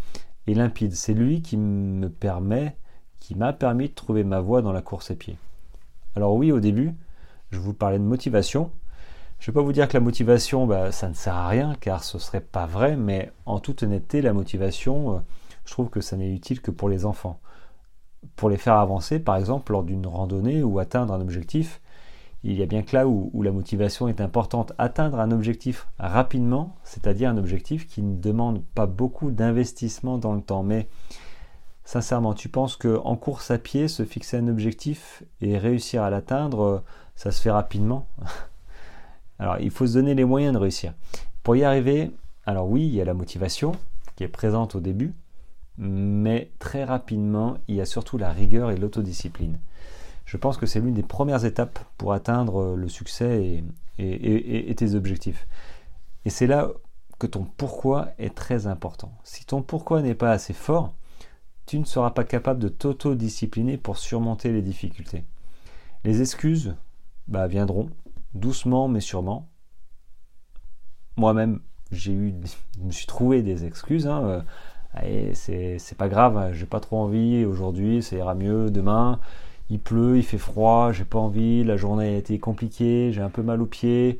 et 0.47 0.53
limpide. 0.53 0.93
C'est 0.95 1.13
lui 1.13 1.41
qui 1.41 1.57
me 1.57 2.09
permet, 2.09 2.75
qui 3.19 3.35
m'a 3.35 3.53
permis 3.53 3.89
de 3.89 3.93
trouver 3.93 4.23
ma 4.23 4.41
voie 4.41 4.61
dans 4.61 4.71
la 4.71 4.81
course 4.81 5.11
à 5.11 5.15
pied. 5.15 5.37
Alors 6.15 6.35
oui, 6.35 6.51
au 6.51 6.59
début, 6.59 6.93
je 7.51 7.59
vous 7.59 7.73
parlais 7.73 7.99
de 7.99 8.03
motivation. 8.03 8.71
Je 9.39 9.49
ne 9.49 9.53
vais 9.53 9.59
pas 9.59 9.65
vous 9.65 9.73
dire 9.73 9.87
que 9.87 9.93
la 9.93 10.01
motivation, 10.01 10.67
bah, 10.67 10.91
ça 10.91 11.09
ne 11.09 11.13
sert 11.13 11.35
à 11.35 11.47
rien, 11.47 11.75
car 11.79 12.03
ce 12.03 12.19
serait 12.19 12.41
pas 12.41 12.65
vrai, 12.65 12.95
mais 12.95 13.31
en 13.45 13.59
toute 13.59 13.83
honnêteté, 13.83 14.21
la 14.21 14.33
motivation, 14.33 15.15
euh, 15.15 15.19
je 15.65 15.71
trouve 15.71 15.89
que 15.89 16.01
ça 16.01 16.15
n'est 16.15 16.31
utile 16.31 16.61
que 16.61 16.71
pour 16.71 16.89
les 16.89 17.05
enfants. 17.05 17.39
Pour 18.35 18.49
les 18.49 18.57
faire 18.57 18.75
avancer, 18.75 19.19
par 19.19 19.37
exemple, 19.37 19.71
lors 19.71 19.83
d'une 19.83 20.05
randonnée 20.05 20.61
ou 20.61 20.77
atteindre 20.77 21.13
un 21.13 21.21
objectif, 21.21 21.80
il 22.43 22.57
y 22.57 22.63
a 22.63 22.65
bien 22.65 22.81
que 22.81 22.95
là 22.95 23.07
où, 23.07 23.43
la 23.43 23.51
motivation 23.51 24.07
est 24.07 24.19
importante, 24.19 24.73
atteindre 24.77 25.19
un 25.19 25.31
objectif 25.31 25.87
rapidement, 25.99 26.75
c'est-à-dire 26.83 27.29
un 27.29 27.37
objectif 27.37 27.87
qui 27.87 28.01
ne 28.01 28.17
demande 28.17 28.63
pas 28.73 28.87
beaucoup 28.87 29.29
d'investissement 29.29 30.17
dans 30.17 30.33
le 30.33 30.41
temps. 30.41 30.63
Mais 30.63 30.87
sincèrement, 31.83 32.33
tu 32.33 32.49
penses 32.49 32.77
qu'en 32.77 33.15
course 33.15 33.51
à 33.51 33.59
pied, 33.59 33.87
se 33.87 34.05
fixer 34.05 34.37
un 34.37 34.47
objectif 34.47 35.23
et 35.39 35.57
réussir 35.57 36.01
à 36.01 36.09
l'atteindre, 36.09 36.83
ça 37.15 37.31
se 37.31 37.41
fait 37.41 37.51
rapidement? 37.51 38.07
Alors 39.39 39.57
il 39.59 39.71
faut 39.71 39.85
se 39.85 39.93
donner 39.93 40.15
les 40.15 40.25
moyens 40.25 40.53
de 40.53 40.59
réussir. 40.59 40.93
Pour 41.43 41.55
y 41.55 41.63
arriver, 41.63 42.11
alors 42.45 42.69
oui, 42.69 42.85
il 42.85 42.93
y 42.93 43.01
a 43.01 43.05
la 43.05 43.13
motivation 43.13 43.73
qui 44.15 44.23
est 44.23 44.27
présente 44.27 44.75
au 44.75 44.79
début, 44.79 45.13
mais 45.77 46.51
très 46.59 46.83
rapidement, 46.83 47.57
il 47.67 47.75
y 47.75 47.81
a 47.81 47.85
surtout 47.85 48.17
la 48.17 48.31
rigueur 48.31 48.71
et 48.71 48.77
l'autodiscipline 48.77 49.57
je 50.31 50.37
pense 50.37 50.55
que 50.55 50.65
c'est 50.65 50.79
l'une 50.79 50.93
des 50.93 51.03
premières 51.03 51.43
étapes 51.43 51.77
pour 51.97 52.13
atteindre 52.13 52.61
euh, 52.61 52.75
le 52.77 52.87
succès 52.87 53.61
et, 53.99 54.75
tes 54.75 54.95
objectifs. 54.95 55.45
Et 56.23 56.29
c'est 56.29 56.47
là 56.47 56.69
que 57.19 57.27
ton 57.27 57.43
pourquoi 57.43 58.11
est 58.17 58.33
très 58.33 58.65
important. 58.65 59.11
Si 59.25 59.45
ton 59.45 59.61
pourquoi 59.61 60.01
n'est 60.01 60.15
pas 60.15 60.31
assez 60.31 60.53
fort, 60.53 60.93
tu 61.65 61.77
ne 61.79 61.83
seras 61.83 62.11
pas 62.11 62.23
capable 62.23 62.61
de 62.61 62.69
t'auto-discipliner 62.69 63.77
pour 63.77 63.97
surmonter 63.97 64.53
les 64.53 64.61
difficultés. 64.61 65.25
Les 66.05 66.21
excuses 66.21 66.77
bah, 67.27 67.47
viendront 67.47 67.89
doucement 68.33 68.87
mais 68.87 69.01
sûrement. 69.01 69.49
Moi-même, 71.17 71.59
j'ai 71.91 72.13
eu, 72.13 72.33
je 72.77 72.85
me 72.85 72.91
suis 72.91 73.05
trouvé 73.05 73.41
des 73.41 73.65
excuses. 73.65 74.07
Hein, 74.07 74.45
euh, 75.03 75.31
c'est 75.33 75.97
pas 75.97 76.07
grave, 76.07 76.53
j'ai 76.53 76.65
pas 76.65 76.79
trop 76.79 76.99
envie 76.99 77.43
aujourd'hui, 77.43 78.01
ça 78.01 78.15
ira 78.15 78.33
mieux 78.33 78.71
demain 78.71 79.19
il 79.71 79.79
pleut, 79.79 80.17
il 80.17 80.23
fait 80.23 80.37
froid, 80.37 80.91
j'ai 80.91 81.05
pas 81.05 81.17
envie, 81.17 81.63
la 81.63 81.77
journée 81.77 82.15
a 82.15 82.17
été 82.17 82.37
compliquée, 82.39 83.13
j'ai 83.13 83.21
un 83.21 83.29
peu 83.29 83.41
mal 83.41 83.61
aux 83.61 83.65
pieds, 83.65 84.19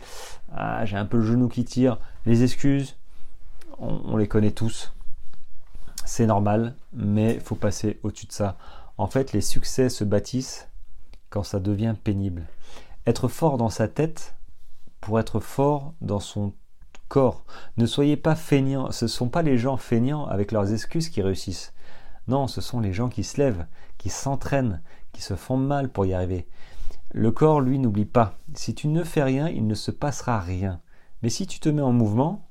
ah, 0.53 0.85
j'ai 0.85 0.95
un 0.95 1.05
peu 1.05 1.17
le 1.17 1.25
genou 1.25 1.49
qui 1.49 1.65
tire. 1.65 1.99
Les 2.25 2.43
excuses, 2.43 2.95
on, 3.77 4.15
les 4.15 4.29
connaît 4.29 4.51
tous. 4.51 4.93
C'est 6.05 6.25
normal, 6.25 6.75
mais 6.93 7.37
faut 7.41 7.55
passer 7.55 7.99
au-dessus 8.01 8.27
de 8.27 8.31
ça. 8.31 8.57
En 8.97 9.07
fait, 9.07 9.33
les 9.33 9.41
succès 9.41 9.89
se 9.89 10.05
bâtissent 10.05 10.69
quand 11.29 11.43
ça 11.43 11.59
devient 11.59 11.95
pénible. 12.01 12.47
Être 13.05 13.27
fort 13.27 13.57
dans 13.57 13.69
sa 13.69 13.89
tête 13.89 14.35
pour 15.01 15.19
être 15.19 15.41
fort 15.41 15.93
dans 15.99 16.21
son 16.21 16.53
corps. 17.09 17.43
Ne 17.75 17.87
soyez 17.87 18.15
pas 18.15 18.35
feignants. 18.35 18.89
Ce 18.91 19.03
ne 19.03 19.09
sont 19.09 19.27
pas 19.27 19.41
les 19.41 19.57
gens 19.57 19.75
feignants 19.75 20.27
avec 20.27 20.53
leurs 20.53 20.71
excuses 20.71 21.09
qui 21.09 21.21
réussissent. 21.21 21.73
Non, 22.29 22.47
ce 22.47 22.61
sont 22.61 22.79
les 22.79 22.93
gens 22.93 23.09
qui 23.09 23.25
se 23.25 23.41
lèvent, 23.41 23.65
qui 23.97 24.09
s'entraînent, 24.09 24.81
qui 25.11 25.21
se 25.21 25.35
font 25.35 25.57
mal 25.57 25.89
pour 25.89 26.05
y 26.05 26.13
arriver. 26.13 26.47
Le 27.11 27.31
corps, 27.31 27.61
lui, 27.61 27.79
n'oublie 27.79 28.05
pas. 28.05 28.37
Si 28.53 28.73
tu 28.73 28.87
ne 28.87 29.03
fais 29.03 29.23
rien, 29.23 29.49
il 29.49 29.67
ne 29.67 29.75
se 29.75 29.91
passera 29.91 30.39
rien. 30.39 30.81
Mais 31.21 31.29
si 31.29 31.45
tu 31.45 31.59
te 31.59 31.69
mets 31.69 31.81
en 31.81 31.91
mouvement, 31.91 32.47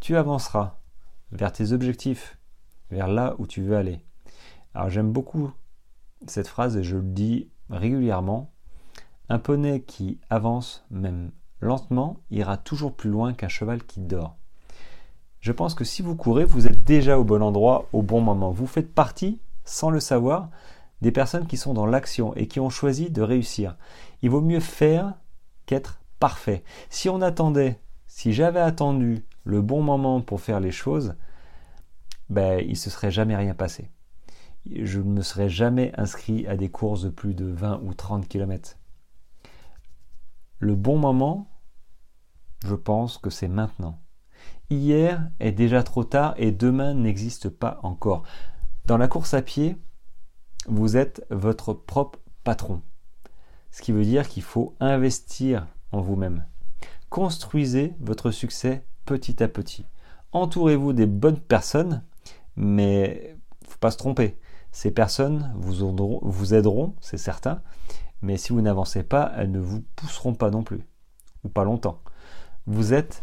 tu 0.00 0.16
avanceras 0.16 0.78
vers 1.32 1.52
tes 1.52 1.72
objectifs, 1.72 2.38
vers 2.90 3.08
là 3.08 3.34
où 3.38 3.46
tu 3.46 3.62
veux 3.62 3.76
aller. 3.76 4.00
Alors 4.74 4.90
j'aime 4.90 5.12
beaucoup 5.12 5.50
cette 6.26 6.48
phrase 6.48 6.76
et 6.76 6.82
je 6.82 6.96
le 6.96 7.02
dis 7.02 7.48
régulièrement. 7.70 8.50
Un 9.28 9.38
poney 9.38 9.82
qui 9.82 10.18
avance 10.30 10.84
même 10.90 11.30
lentement 11.60 12.18
ira 12.30 12.56
toujours 12.56 12.94
plus 12.94 13.10
loin 13.10 13.32
qu'un 13.32 13.48
cheval 13.48 13.82
qui 13.82 14.00
dort. 14.00 14.36
Je 15.40 15.52
pense 15.52 15.74
que 15.74 15.84
si 15.84 16.02
vous 16.02 16.16
courez, 16.16 16.44
vous 16.44 16.66
êtes 16.66 16.84
déjà 16.84 17.18
au 17.18 17.24
bon 17.24 17.42
endroit 17.42 17.88
au 17.92 18.02
bon 18.02 18.20
moment. 18.20 18.50
Vous 18.50 18.66
faites 18.66 18.94
partie, 18.94 19.40
sans 19.64 19.90
le 19.90 20.00
savoir, 20.00 20.50
des 21.00 21.12
personnes 21.12 21.46
qui 21.46 21.56
sont 21.56 21.74
dans 21.74 21.86
l'action 21.86 22.34
et 22.34 22.46
qui 22.46 22.60
ont 22.60 22.70
choisi 22.70 23.10
de 23.10 23.22
réussir. 23.22 23.76
Il 24.22 24.30
vaut 24.30 24.40
mieux 24.40 24.60
faire 24.60 25.14
qu'être 25.66 26.00
parfait. 26.18 26.64
Si 26.88 27.08
on 27.08 27.20
attendait, 27.20 27.80
si 28.06 28.32
j'avais 28.32 28.60
attendu 28.60 29.24
le 29.44 29.60
bon 29.60 29.82
moment 29.82 30.20
pour 30.20 30.40
faire 30.40 30.60
les 30.60 30.70
choses, 30.70 31.14
ben, 32.30 32.60
il 32.60 32.70
ne 32.70 32.74
se 32.74 32.90
serait 32.90 33.10
jamais 33.10 33.36
rien 33.36 33.54
passé. 33.54 33.90
Je 34.70 34.98
ne 34.98 35.10
me 35.10 35.22
serais 35.22 35.50
jamais 35.50 35.92
inscrit 35.98 36.46
à 36.46 36.56
des 36.56 36.70
courses 36.70 37.02
de 37.02 37.10
plus 37.10 37.34
de 37.34 37.44
20 37.44 37.82
ou 37.82 37.92
30 37.92 38.26
km. 38.26 38.78
Le 40.58 40.74
bon 40.74 40.96
moment, 40.96 41.50
je 42.64 42.74
pense 42.74 43.18
que 43.18 43.28
c'est 43.28 43.48
maintenant. 43.48 44.00
Hier 44.70 45.30
est 45.40 45.52
déjà 45.52 45.82
trop 45.82 46.04
tard 46.04 46.34
et 46.38 46.50
demain 46.50 46.94
n'existe 46.94 47.50
pas 47.50 47.78
encore. 47.82 48.22
Dans 48.86 48.96
la 48.96 49.08
course 49.08 49.34
à 49.34 49.42
pied, 49.42 49.76
vous 50.66 50.96
êtes 50.96 51.24
votre 51.30 51.72
propre 51.72 52.18
patron. 52.42 52.82
Ce 53.70 53.82
qui 53.82 53.92
veut 53.92 54.04
dire 54.04 54.28
qu'il 54.28 54.42
faut 54.42 54.74
investir 54.80 55.66
en 55.92 56.00
vous-même. 56.00 56.44
Construisez 57.10 57.94
votre 58.00 58.30
succès 58.30 58.86
petit 59.04 59.42
à 59.42 59.48
petit. 59.48 59.86
Entourez-vous 60.32 60.92
des 60.92 61.06
bonnes 61.06 61.40
personnes, 61.40 62.02
mais 62.56 63.36
faut 63.66 63.78
pas 63.78 63.90
se 63.90 63.98
tromper. 63.98 64.38
Ces 64.72 64.90
personnes 64.90 65.52
vous, 65.56 66.20
vous 66.22 66.54
aideront, 66.54 66.94
c'est 67.00 67.18
certain, 67.18 67.62
mais 68.22 68.36
si 68.36 68.52
vous 68.52 68.60
n'avancez 68.60 69.02
pas, 69.02 69.32
elles 69.36 69.50
ne 69.50 69.60
vous 69.60 69.82
pousseront 69.94 70.34
pas 70.34 70.50
non 70.50 70.62
plus, 70.62 70.80
ou 71.44 71.48
pas 71.48 71.64
longtemps. 71.64 72.00
Vous 72.66 72.94
êtes 72.94 73.22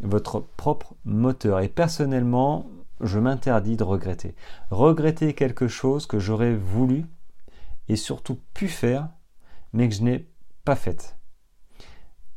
votre 0.00 0.40
propre 0.40 0.94
moteur. 1.04 1.60
Et 1.60 1.68
personnellement, 1.68 2.66
je 3.00 3.18
m'interdis 3.18 3.76
de 3.76 3.84
regretter. 3.84 4.34
Regretter 4.70 5.34
quelque 5.34 5.68
chose 5.68 6.06
que 6.06 6.18
j'aurais 6.18 6.54
voulu 6.54 7.06
et 7.88 7.96
surtout 7.96 8.38
pu 8.54 8.68
faire, 8.68 9.08
mais 9.72 9.88
que 9.88 9.94
je 9.94 10.02
n'ai 10.02 10.28
pas 10.64 10.76
fait. 10.76 11.16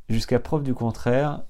Jusqu'à 0.10 0.40
preuve 0.40 0.64
du 0.64 0.74
contraire, 0.74 1.44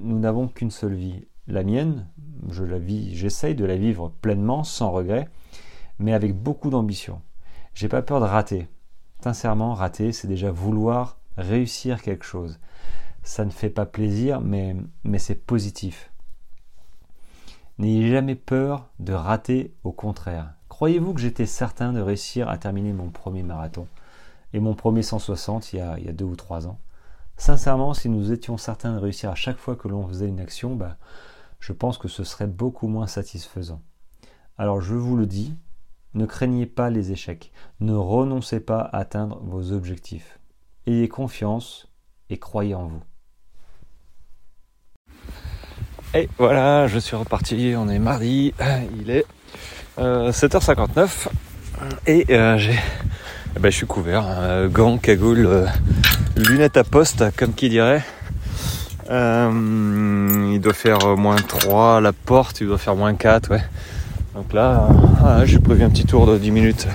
nous 0.00 0.18
n'avons 0.18 0.48
qu'une 0.48 0.70
seule 0.70 0.94
vie. 0.94 1.26
La 1.46 1.64
mienne, 1.64 2.08
je 2.50 2.64
la 2.64 2.78
vis, 2.78 3.14
j'essaye 3.14 3.54
de 3.54 3.64
la 3.64 3.76
vivre 3.76 4.12
pleinement, 4.20 4.64
sans 4.64 4.90
regret, 4.90 5.28
mais 5.98 6.12
avec 6.12 6.34
beaucoup 6.34 6.70
d'ambition. 6.70 7.20
J'ai 7.74 7.88
pas 7.88 8.02
peur 8.02 8.20
de 8.20 8.26
rater. 8.26 8.68
Sincèrement, 9.22 9.74
rater, 9.74 10.12
c'est 10.12 10.28
déjà 10.28 10.50
vouloir 10.50 11.18
réussir 11.36 12.02
quelque 12.02 12.24
chose 12.24 12.58
ça 13.22 13.44
ne 13.44 13.50
fait 13.50 13.70
pas 13.70 13.86
plaisir, 13.86 14.40
mais, 14.40 14.76
mais 15.04 15.18
c'est 15.18 15.34
positif. 15.34 16.11
N'ayez 17.82 18.08
jamais 18.12 18.36
peur 18.36 18.90
de 19.00 19.12
rater, 19.12 19.74
au 19.82 19.90
contraire. 19.90 20.54
Croyez-vous 20.68 21.14
que 21.14 21.20
j'étais 21.20 21.46
certain 21.46 21.92
de 21.92 22.00
réussir 22.00 22.48
à 22.48 22.56
terminer 22.56 22.92
mon 22.92 23.10
premier 23.10 23.42
marathon 23.42 23.88
et 24.52 24.60
mon 24.60 24.74
premier 24.74 25.02
160 25.02 25.72
il 25.72 25.78
y 25.80 25.80
a, 25.80 26.12
deux 26.12 26.24
ou 26.24 26.36
trois 26.36 26.68
ans? 26.68 26.78
Sincèrement, 27.36 27.92
si 27.92 28.08
nous 28.08 28.30
étions 28.30 28.56
certains 28.56 28.92
de 28.92 29.00
réussir 29.00 29.30
à 29.30 29.34
chaque 29.34 29.56
fois 29.56 29.74
que 29.74 29.88
l'on 29.88 30.06
faisait 30.06 30.28
une 30.28 30.38
action, 30.38 30.76
bah, 30.76 30.96
je 31.58 31.72
pense 31.72 31.98
que 31.98 32.06
ce 32.06 32.22
serait 32.22 32.46
beaucoup 32.46 32.86
moins 32.86 33.08
satisfaisant. 33.08 33.82
Alors 34.58 34.80
je 34.80 34.94
vous 34.94 35.16
le 35.16 35.26
dis, 35.26 35.56
ne 36.14 36.24
craignez 36.24 36.66
pas 36.66 36.88
les 36.88 37.10
échecs, 37.10 37.50
ne 37.80 37.94
renoncez 37.94 38.60
pas 38.60 38.78
à 38.82 38.98
atteindre 38.98 39.40
vos 39.42 39.72
objectifs. 39.72 40.38
Ayez 40.86 41.08
confiance 41.08 41.88
et 42.30 42.38
croyez 42.38 42.76
en 42.76 42.86
vous. 42.86 43.02
Et 46.14 46.28
voilà, 46.36 46.88
je 46.88 46.98
suis 46.98 47.16
reparti, 47.16 47.72
on 47.74 47.88
est 47.88 47.98
mardi, 47.98 48.52
il 49.00 49.10
est 49.10 49.24
7h59 49.98 50.98
euh, 50.98 51.88
et 52.06 52.26
euh, 52.28 52.58
j'ai, 52.58 52.78
eh 53.56 53.58
ben, 53.58 53.70
je 53.70 53.76
suis 53.78 53.86
couvert, 53.86 54.26
hein, 54.26 54.66
gants, 54.66 54.98
cagoule, 54.98 55.46
euh, 55.46 55.66
lunettes 56.36 56.76
à 56.76 56.84
poste, 56.84 57.24
comme 57.38 57.54
qui 57.54 57.70
dirait. 57.70 58.02
il 59.08 60.60
doit 60.60 60.74
faire 60.74 61.16
moins 61.16 61.36
3 61.36 61.96
à 61.96 62.00
la 62.02 62.12
porte, 62.12 62.60
il 62.60 62.66
doit 62.66 62.76
faire 62.76 62.94
moins 62.94 63.14
4, 63.14 63.50
ouais. 63.50 63.62
Donc 64.34 64.52
là, 64.52 64.88
j'ai 65.46 65.60
prévu 65.60 65.82
un 65.82 65.88
petit 65.88 66.04
tour 66.04 66.26
de 66.26 66.36
10 66.36 66.50
minutes, 66.50 66.88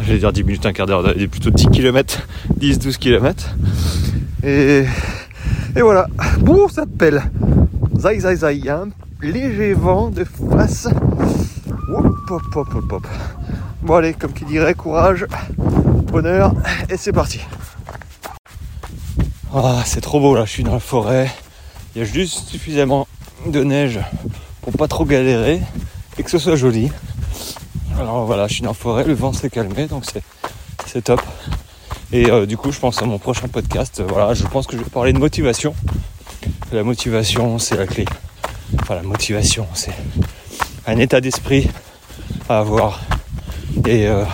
je 0.00 0.14
vais 0.14 0.18
dire 0.18 0.32
10 0.32 0.44
minutes, 0.44 0.64
un 0.64 0.72
quart 0.72 0.86
d'heure, 0.86 1.12
plutôt 1.30 1.50
10 1.50 1.66
km, 1.66 2.26
10-12 2.58 2.96
km. 2.96 3.54
Et, 4.42 4.86
et 5.76 5.82
voilà, 5.82 6.06
bon, 6.40 6.68
ça 6.68 6.84
pèle. 6.86 7.22
Zai 8.02 8.18
zai 8.18 8.34
zai, 8.34 8.68
un 8.68 8.88
léger 9.20 9.74
vent 9.74 10.10
de 10.10 10.24
face. 10.24 10.88
Hop, 11.88 12.06
hop, 12.30 12.42
hop, 12.56 12.74
hop, 12.74 12.92
hop. 12.92 13.06
Bon 13.80 13.94
allez, 13.94 14.12
comme 14.12 14.32
qui 14.32 14.44
dirait, 14.44 14.74
courage, 14.74 15.24
bonheur, 15.56 16.52
et 16.90 16.96
c'est 16.96 17.12
parti. 17.12 17.38
Ah, 19.54 19.82
c'est 19.84 20.00
trop 20.00 20.18
beau 20.18 20.34
là, 20.34 20.44
je 20.44 20.50
suis 20.50 20.64
dans 20.64 20.72
la 20.72 20.80
forêt. 20.80 21.30
Il 21.94 22.00
y 22.00 22.02
a 22.02 22.04
juste 22.04 22.48
suffisamment 22.48 23.06
de 23.46 23.62
neige 23.62 24.00
pour 24.62 24.72
pas 24.72 24.88
trop 24.88 25.04
galérer 25.04 25.60
et 26.18 26.24
que 26.24 26.30
ce 26.30 26.38
soit 26.38 26.56
joli. 26.56 26.90
Alors 28.00 28.26
voilà, 28.26 28.48
je 28.48 28.54
suis 28.54 28.62
dans 28.62 28.70
la 28.70 28.74
forêt, 28.74 29.04
le 29.04 29.14
vent 29.14 29.32
s'est 29.32 29.48
calmé, 29.48 29.86
donc 29.86 30.06
c'est 30.86 31.02
top. 31.02 31.22
Et 32.10 32.28
euh, 32.28 32.46
du 32.46 32.56
coup, 32.56 32.72
je 32.72 32.80
pense 32.80 33.00
à 33.00 33.06
mon 33.06 33.20
prochain 33.20 33.46
podcast. 33.46 34.02
Voilà, 34.04 34.34
je 34.34 34.44
pense 34.44 34.66
que 34.66 34.76
je 34.76 34.82
vais 34.82 34.90
parler 34.90 35.12
de 35.12 35.20
motivation 35.20 35.72
la 36.72 36.84
motivation, 36.84 37.58
c'est 37.58 37.76
la 37.76 37.86
clé. 37.86 38.04
Enfin, 38.80 38.94
la 38.94 39.02
motivation, 39.02 39.66
c'est 39.74 39.92
un 40.86 40.96
état 40.98 41.20
d'esprit 41.20 41.68
à 42.48 42.58
avoir 42.58 43.00
et, 43.86 44.06
euh, 44.06 44.24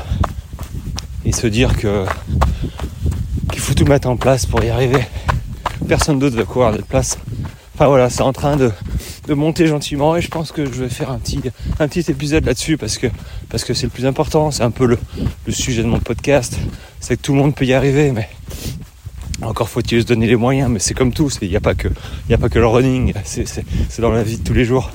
et 1.25 1.33
se 1.33 1.47
dire 1.47 1.77
que 1.77 2.05
qu'il 3.51 3.61
faut 3.61 3.75
tout 3.75 3.85
mettre 3.87 4.09
en 4.09 4.17
place 4.17 4.47
pour 4.47 4.63
y 4.63 4.71
arriver. 4.71 5.05
Personne 5.89 6.19
d'autre 6.19 6.37
va 6.37 6.45
courir 6.45 6.71
notre 6.71 6.87
place. 6.87 7.19
Enfin 7.75 7.87
voilà, 7.87 8.11
c'est 8.11 8.23
en 8.23 8.33
train 8.33 8.57
de, 8.57 8.73
de, 9.27 9.35
monter 9.35 9.67
gentiment 9.67 10.17
et 10.17 10.21
je 10.21 10.29
pense 10.29 10.53
que 10.53 10.65
je 10.65 10.83
vais 10.83 10.89
faire 10.89 11.11
un 11.11 11.19
petit, 11.19 11.41
un 11.79 11.89
petit 11.89 12.11
épisode 12.11 12.45
là-dessus 12.45 12.77
parce 12.77 12.99
que 12.99 13.07
parce 13.49 13.65
que 13.65 13.75
c'est 13.75 13.87
le 13.87 13.91
plus 13.91 14.07
important. 14.07 14.51
C'est 14.51 14.65
un 14.65 14.71
peu 14.71 14.87
le, 14.87 14.99
le 15.47 15.53
sujet 15.53 15.83
de 15.83 15.89
mon 15.89 16.01
podcast. 16.01 16.59
C'est 17.01 17.17
que 17.17 17.23
tout 17.23 17.33
le 17.33 17.39
monde 17.39 17.55
peut 17.55 17.65
y 17.65 17.73
arriver, 17.73 18.13
mais 18.13 18.29
encore 19.43 19.69
faut-il 19.69 20.03
se 20.03 20.07
donner 20.07 20.27
les 20.27 20.37
moyens, 20.37 20.71
mais 20.71 20.79
c'est 20.79 20.95
comme 20.95 21.13
tout, 21.13 21.31
il 21.43 21.49
n'y 21.49 21.57
a, 21.57 21.61
pas 21.61 21.75
que, 21.75 21.89
a 22.33 22.39
pas 22.39 22.49
que 22.49 22.59
le 22.59 22.67
running, 22.67 23.13
c'est 23.25 24.01
dans 24.01 24.11
la 24.11 24.23
vie 24.23 24.39
de 24.39 24.45
tous 24.45 24.55
les 24.55 24.65
jours. 24.65 24.91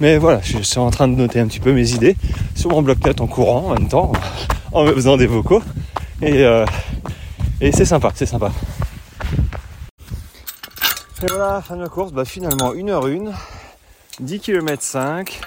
Mais 0.00 0.18
voilà, 0.18 0.40
je 0.42 0.58
suis 0.58 0.78
en 0.78 0.90
train 0.90 1.08
de 1.08 1.14
noter 1.14 1.40
un 1.40 1.46
petit 1.46 1.60
peu 1.60 1.72
mes 1.72 1.92
idées 1.92 2.16
sur 2.54 2.70
mon 2.70 2.82
bloc-notes 2.82 3.20
en 3.20 3.26
courant 3.26 3.70
en 3.70 3.74
même 3.74 3.88
temps, 3.88 4.12
en 4.72 4.86
faisant 4.86 5.16
des 5.16 5.26
vocaux. 5.26 5.62
Et, 6.20 6.44
euh, 6.44 6.66
et 7.60 7.72
c'est 7.72 7.84
sympa, 7.84 8.12
c'est 8.14 8.26
sympa. 8.26 8.50
Et 11.22 11.26
voilà, 11.28 11.62
fin 11.62 11.76
de 11.76 11.82
la 11.82 11.88
course, 11.88 12.12
bah 12.12 12.24
finalement 12.24 12.74
1h01, 12.74 13.32
10 14.20 14.40
km 14.40 14.82
5. 14.82 15.40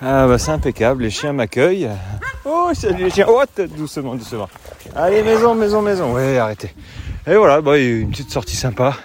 Ah 0.00 0.26
bah 0.26 0.38
c'est 0.38 0.52
impeccable, 0.52 1.02
les 1.02 1.10
chiens 1.10 1.32
m'accueillent. 1.32 1.90
Oh 2.44 2.70
salut 2.72 3.04
les 3.04 3.10
chiens, 3.10 3.26
oh 3.28 3.42
doucement, 3.76 4.14
doucement. 4.14 4.48
Allez 4.94 5.22
maison, 5.22 5.54
maison, 5.54 5.82
maison, 5.82 6.14
ouais 6.14 6.38
arrêtez. 6.38 6.70
Et 7.26 7.36
voilà, 7.36 7.60
bah, 7.60 7.78
une 7.78 8.10
petite 8.10 8.30
sortie 8.30 8.56
sympa. 8.56 8.96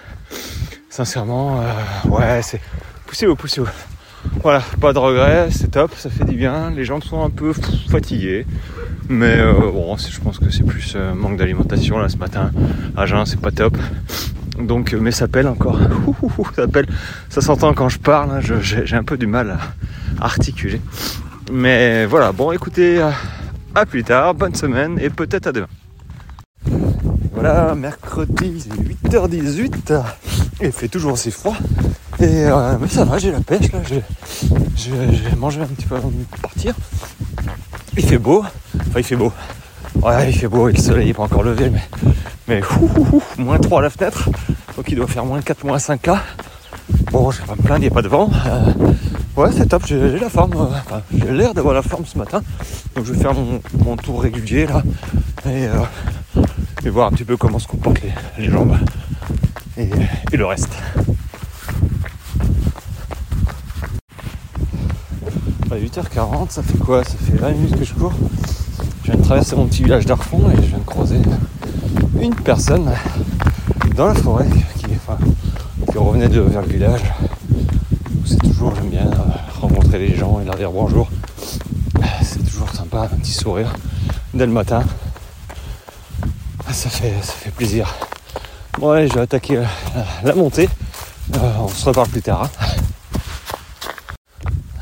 Sincèrement, 0.88 1.60
euh, 1.60 2.08
ouais, 2.08 2.40
c'est. 2.42 2.60
Poussez-vous, 3.06 3.36
poussez-vous. 3.36 3.68
Voilà, 4.42 4.62
pas 4.80 4.94
de 4.94 4.98
regrets, 4.98 5.48
c'est 5.50 5.70
top, 5.70 5.94
ça 5.94 6.08
fait 6.08 6.24
du 6.24 6.34
bien. 6.34 6.70
Les 6.70 6.84
gens 6.84 7.00
sont 7.02 7.22
un 7.22 7.28
peu 7.28 7.52
fatigués. 7.90 8.46
Mais 9.10 9.38
euh, 9.38 9.52
bon, 9.70 9.96
je 9.98 10.18
pense 10.20 10.38
que 10.38 10.48
c'est 10.50 10.64
plus 10.64 10.94
euh, 10.96 11.14
manque 11.14 11.36
d'alimentation 11.36 11.98
là 11.98 12.08
ce 12.08 12.16
matin. 12.16 12.50
À 12.96 13.04
jeun, 13.04 13.26
c'est 13.26 13.40
pas 13.40 13.50
top. 13.50 13.76
Donc, 14.58 14.94
mais 14.94 15.10
ça 15.10 15.28
pèle 15.28 15.46
encore. 15.46 15.78
ça 16.56 16.66
pèle. 16.66 16.86
Ça 17.28 17.42
s'entend 17.42 17.74
quand 17.74 17.90
je 17.90 17.98
parle. 17.98 18.30
Hein, 18.30 18.40
j'ai 18.62 18.96
un 18.96 19.04
peu 19.04 19.18
du 19.18 19.26
mal 19.26 19.58
à 20.18 20.24
articuler. 20.24 20.80
Mais 21.52 22.06
voilà, 22.06 22.32
bon, 22.32 22.50
écoutez, 22.50 23.02
à 23.74 23.84
plus 23.84 24.04
tard, 24.04 24.34
bonne 24.34 24.54
semaine 24.54 24.98
et 24.98 25.10
peut-être 25.10 25.48
à 25.48 25.52
demain. 25.52 25.68
Voilà, 27.36 27.74
mercredi, 27.74 28.66
8h18. 29.04 30.02
Il 30.62 30.72
fait 30.72 30.88
toujours 30.88 31.12
aussi 31.12 31.30
froid. 31.30 31.54
Et 32.18 32.46
euh, 32.46 32.78
mais 32.80 32.88
ça 32.88 33.04
va, 33.04 33.18
j'ai 33.18 33.30
la 33.30 33.40
pêche 33.40 33.70
là, 33.72 33.80
j'ai, 33.84 35.36
mangé 35.36 35.60
un 35.60 35.66
petit 35.66 35.84
peu 35.84 35.96
avant 35.96 36.08
de 36.08 36.14
partir. 36.40 36.74
Il 37.94 38.06
fait 38.06 38.16
beau, 38.16 38.42
enfin 38.88 39.00
il 39.00 39.04
fait 39.04 39.16
beau. 39.16 39.30
Ouais, 39.96 40.30
il 40.30 40.34
fait 40.34 40.48
beau 40.48 40.70
et 40.70 40.72
le 40.72 40.78
soleil 40.78 41.08
n'est 41.08 41.12
pas 41.12 41.24
encore 41.24 41.42
levé, 41.42 41.68
mais, 41.68 41.82
mais 42.48 42.62
moins 43.36 43.58
3 43.58 43.80
à 43.80 43.82
la 43.82 43.90
fenêtre, 43.90 44.30
donc 44.74 44.86
il 44.88 44.96
doit 44.96 45.06
faire 45.06 45.26
moins 45.26 45.42
4, 45.42 45.66
moins 45.66 45.78
5 45.78 46.06
là. 46.06 46.22
Bon, 47.12 47.30
je 47.30 47.42
vais 47.42 47.48
pas 47.48 47.54
me 47.54 47.62
plaindre, 47.62 47.80
il 47.80 47.88
n'y 47.88 47.92
a 47.92 47.94
pas 47.94 48.02
de 48.02 48.08
vent. 48.08 48.30
Euh, 48.46 48.72
ouais, 49.36 49.50
c'est 49.54 49.66
top, 49.66 49.82
j'ai 49.84 50.18
la 50.18 50.30
forme, 50.30 50.54
euh, 50.54 50.98
j'ai 51.14 51.30
l'air 51.32 51.52
d'avoir 51.52 51.74
la 51.74 51.82
forme 51.82 52.06
ce 52.06 52.16
matin. 52.16 52.40
Donc 52.94 53.04
je 53.04 53.12
vais 53.12 53.20
faire 53.20 53.34
mon, 53.34 53.96
tour 53.96 54.22
régulier 54.22 54.66
là 54.66 54.82
et, 55.46 55.66
voir 56.90 57.08
un 57.08 57.10
petit 57.10 57.24
peu 57.24 57.36
comment 57.36 57.58
se 57.58 57.66
comportent 57.66 58.00
les, 58.38 58.50
jambes 58.50 58.76
et, 59.76 59.88
le 60.32 60.46
reste. 60.46 60.76
8h40, 65.70 66.50
ça 66.50 66.62
fait 66.62 66.78
quoi? 66.78 67.04
Ça 67.04 67.16
fait 67.18 67.36
20 67.36 67.50
minutes 67.50 67.78
que 67.78 67.84
je 67.84 67.94
cours. 67.94 68.12
Je 69.04 69.10
viens 69.10 69.20
de 69.20 69.24
traverser 69.24 69.56
mon 69.56 69.66
petit 69.66 69.82
village 69.82 70.06
d'Arfond 70.06 70.50
et 70.50 70.56
je 70.56 70.68
viens 70.68 70.78
de 70.78 70.84
croiser 70.84 71.18
une 72.20 72.34
personne 72.34 72.90
dans 73.94 74.06
la 74.06 74.14
forêt 74.14 74.46
qui, 74.78 74.86
revenait 75.96 76.28
de, 76.28 76.40
vers 76.40 76.62
le 76.62 76.68
village. 76.68 77.02
C'est 78.24 78.38
toujours, 78.38 78.74
j'aime 78.74 78.90
bien 78.90 79.06
euh, 79.06 79.60
rencontrer 79.60 79.98
les 79.98 80.14
gens 80.14 80.40
et 80.40 80.44
leur 80.44 80.56
dire 80.56 80.70
bonjour. 80.70 81.08
C'est 82.22 82.44
toujours 82.44 82.70
sympa, 82.70 83.08
un 83.12 83.16
petit 83.16 83.32
sourire 83.32 83.72
dès 84.34 84.46
le 84.46 84.52
matin. 84.52 84.82
Ça 86.72 86.90
fait, 86.90 87.14
ça 87.22 87.32
fait 87.32 87.50
plaisir. 87.50 87.94
Bon 88.78 88.90
allez, 88.90 89.08
je 89.08 89.14
vais 89.14 89.20
attaquer 89.20 89.62
la, 90.22 90.34
montée. 90.34 90.68
Euh, 91.34 91.52
on 91.60 91.68
se 91.68 91.84
reparle 91.86 92.08
plus 92.08 92.22
tard. 92.22 92.50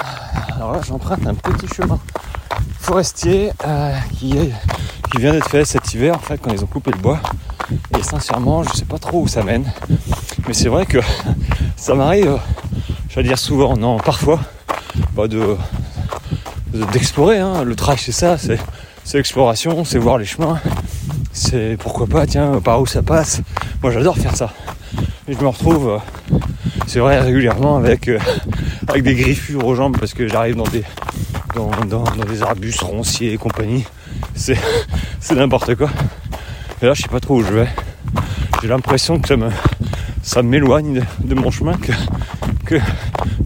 Hein. 0.00 0.05
Alors 0.57 0.73
là, 0.73 0.81
j'emprunte 0.87 1.26
un 1.26 1.35
petit 1.35 1.69
chemin 1.69 1.99
forestier 2.81 3.50
euh, 3.67 3.97
qui, 4.19 4.35
qui 5.11 5.19
vient 5.19 5.33
d'être 5.33 5.49
fait 5.49 5.64
cet 5.64 5.93
hiver, 5.95 6.17
en 6.17 6.19
fait, 6.19 6.38
quand 6.38 6.50
ils 6.53 6.62
ont 6.62 6.67
coupé 6.67 6.91
le 6.91 6.99
bois. 6.99 7.21
Et 7.99 8.03
sincèrement, 8.03 8.62
je 8.62 8.71
sais 8.73 8.85
pas 8.85 8.99
trop 8.99 9.23
où 9.23 9.29
ça 9.29 9.43
mène. 9.43 9.71
Mais 10.47 10.55
c'est 10.55 10.69
vrai 10.69 10.85
que 10.85 10.99
ça 11.76 11.95
m'arrive, 11.95 12.38
je 13.09 13.17
vais 13.17 13.23
dire 13.23 13.38
souvent, 13.38 13.76
non, 13.76 13.99
parfois, 13.99 14.41
bah, 15.14 15.29
de, 15.29 15.57
d'explorer. 16.93 17.38
Hein. 17.38 17.64
Le 17.64 17.75
trail, 17.75 17.99
c'est 17.99 18.12
ça, 18.12 18.37
c'est, 18.37 18.59
l'exploration, 19.14 19.85
c'est 19.85 19.99
voir 19.99 20.19
les 20.19 20.26
chemins. 20.26 20.61
C'est 21.37 21.76
pourquoi 21.81 22.07
pas, 22.07 22.26
tiens, 22.29 22.61
par 22.62 22.81
où 22.81 22.87
ça 22.87 23.03
passe. 23.03 23.43
Moi, 23.83 23.91
j'adore 23.91 24.17
faire 24.17 24.37
ça. 24.37 24.53
Et 25.26 25.33
je 25.33 25.38
me 25.41 25.49
retrouve, 25.49 25.88
euh, 25.88 26.38
c'est 26.87 27.00
vrai, 27.00 27.19
régulièrement 27.21 27.76
avec, 27.76 28.07
euh, 28.07 28.21
avec 28.87 29.03
des 29.03 29.17
griffures 29.17 29.67
aux 29.67 29.75
jambes 29.75 29.99
parce 29.99 30.14
que 30.14 30.29
j'arrive 30.29 30.55
dans 30.55 30.69
des, 30.69 30.85
dans, 31.57 32.05
des 32.29 32.43
arbustes 32.43 32.83
ronciers 32.83 33.33
et 33.33 33.37
compagnie. 33.37 33.85
C'est, 34.37 34.57
n'importe 35.35 35.75
quoi. 35.75 35.91
Et 36.81 36.87
là, 36.87 36.95
je 36.95 37.03
sais 37.03 37.09
pas 37.09 37.19
trop 37.19 37.38
où 37.38 37.43
je 37.43 37.53
vais. 37.53 37.69
J'ai 38.62 38.69
l'impression 38.69 39.19
que 39.19 39.26
ça 39.26 39.37
me, 39.37 39.49
ça 40.23 40.41
m'éloigne 40.43 41.03
de, 41.19 41.35
mon 41.35 41.50
chemin 41.50 41.75
que, 41.75 41.93
que, 42.64 42.76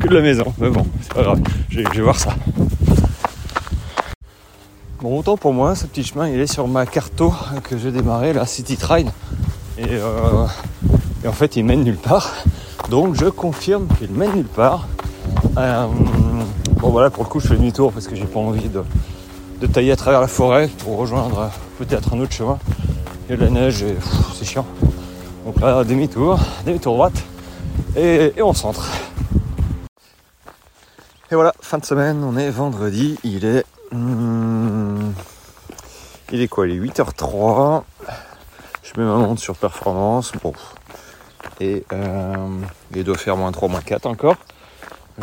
de 0.08 0.14
la 0.14 0.20
maison. 0.20 0.52
Mais 0.58 0.68
bon, 0.68 0.86
c'est 1.00 1.14
pas 1.14 1.22
grave. 1.22 1.40
Je, 1.70 1.80
vais 1.80 2.00
voir 2.02 2.18
ça. 2.18 2.34
Bon, 5.00 5.16
autant 5.16 5.36
pour 5.36 5.52
moi, 5.52 5.76
ce 5.76 5.86
petit 5.86 6.02
chemin, 6.02 6.28
il 6.28 6.40
est 6.40 6.52
sur 6.52 6.66
ma 6.66 6.84
carto 6.84 7.32
que 7.62 7.78
j'ai 7.78 7.92
démarré, 7.92 8.32
la 8.32 8.46
City 8.46 8.76
Trail. 8.76 9.06
Et, 9.78 9.84
euh, 9.84 10.44
et 11.22 11.28
en 11.28 11.32
fait, 11.32 11.54
il 11.54 11.64
mène 11.64 11.84
nulle 11.84 11.96
part. 11.96 12.32
Donc, 12.90 13.14
je 13.14 13.26
confirme 13.26 13.86
qu'il 13.98 14.10
mène 14.10 14.32
nulle 14.34 14.46
part. 14.46 14.88
Euh, 15.56 15.86
bon 16.80 16.90
voilà, 16.90 17.10
pour 17.10 17.22
le 17.22 17.28
coup, 17.28 17.38
je 17.38 17.46
fais 17.46 17.54
demi-tour 17.54 17.92
parce 17.92 18.08
que 18.08 18.16
j'ai 18.16 18.24
pas 18.24 18.40
envie 18.40 18.68
de, 18.68 19.66
tailler 19.68 19.92
à 19.92 19.96
travers 19.96 20.20
la 20.20 20.26
forêt 20.26 20.68
pour 20.78 20.96
rejoindre 20.96 21.48
peut-être 21.78 22.14
un 22.14 22.18
autre 22.18 22.32
chemin. 22.32 22.58
Il 23.28 23.30
y 23.30 23.34
a 23.34 23.36
de 23.36 23.44
la 23.44 23.50
neige 23.50 23.84
et 23.84 23.96
c'est 24.34 24.44
chiant. 24.44 24.66
Donc 25.44 25.60
là, 25.60 25.84
demi-tour, 25.84 26.40
demi-tour 26.66 26.94
droite 26.94 27.22
et, 27.96 28.32
on 28.42 28.52
centre. 28.52 28.90
Et 31.30 31.36
voilà, 31.36 31.52
fin 31.60 31.78
de 31.78 31.84
semaine, 31.84 32.24
on 32.24 32.36
est 32.36 32.50
vendredi, 32.50 33.16
il 33.22 33.44
est... 33.44 33.64
Il 36.32 36.40
est 36.40 36.48
quoi 36.48 36.66
Il 36.66 36.74
est 36.74 36.88
8h03. 36.88 37.82
Je 38.82 39.00
mets 39.00 39.06
ma 39.06 39.16
montre 39.16 39.40
sur 39.40 39.56
performance. 39.56 40.32
Bon. 40.42 40.52
Et 41.60 41.84
euh, 41.92 42.48
il 42.94 43.04
doit 43.04 43.16
faire 43.16 43.36
moins 43.36 43.52
3, 43.52 43.68
moins 43.68 43.80
4 43.80 44.06
encore 44.06 44.36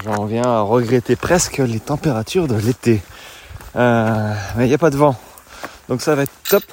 j'en 0.03 0.25
viens 0.25 0.43
à 0.43 0.61
regretter 0.61 1.15
presque 1.15 1.57
les 1.57 1.79
températures 1.79 2.47
de 2.47 2.55
l'été. 2.55 3.01
Euh, 3.75 4.33
mais 4.55 4.65
il 4.65 4.69
n'y 4.69 4.73
a 4.73 4.79
pas 4.79 4.89
de 4.89 4.97
vent. 4.97 5.15
Donc 5.89 6.01
ça 6.01 6.15
va 6.15 6.23
être 6.23 6.33
top. 6.49 6.63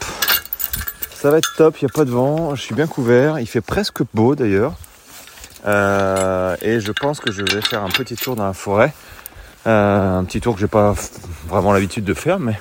Ça 1.15 1.31
va 1.31 1.39
être 1.39 1.55
top, 1.57 1.81
il 1.81 1.85
n'y 1.85 1.91
a 1.91 1.95
pas 1.95 2.05
de 2.05 2.11
vent, 2.11 2.55
je 2.57 2.63
suis 2.63 2.75
bien 2.75 2.89
couvert, 2.89 3.39
il 3.39 3.47
fait 3.47 3.61
presque 3.61 4.03
beau 4.13 4.35
d'ailleurs. 4.35 4.75
Euh, 5.67 6.57
et 6.63 6.81
je 6.81 6.91
pense 6.91 7.21
que 7.21 7.31
je 7.31 7.43
vais 7.43 7.63
faire 7.63 7.85
un 7.85 7.91
petit 7.91 8.17
tour 8.17 8.35
dans 8.35 8.47
la 8.47 8.53
forêt. 8.53 8.93
Un 9.65 10.25
petit 10.25 10.41
tour 10.41 10.55
que 10.55 10.61
j'ai 10.61 10.67
pas 10.67 10.95
vraiment 11.47 11.73
l'habitude 11.73 12.05
de 12.05 12.15
faire, 12.15 12.41
mais, 12.41 12.59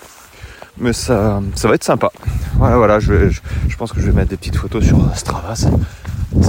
mais 0.77 0.93
ça, 0.93 1.41
ça 1.55 1.67
va 1.67 1.75
être 1.75 1.83
sympa. 1.83 2.11
Voilà, 2.55 2.77
voilà, 2.77 2.99
je, 2.99 3.39
pense 3.77 3.91
que 3.91 3.99
je 3.99 4.07
vais 4.07 4.11
mettre 4.11 4.29
des 4.29 4.37
petites 4.37 4.55
photos 4.55 4.83
sur 4.83 4.97
Strava. 5.15 5.55
Ça, 5.55 5.69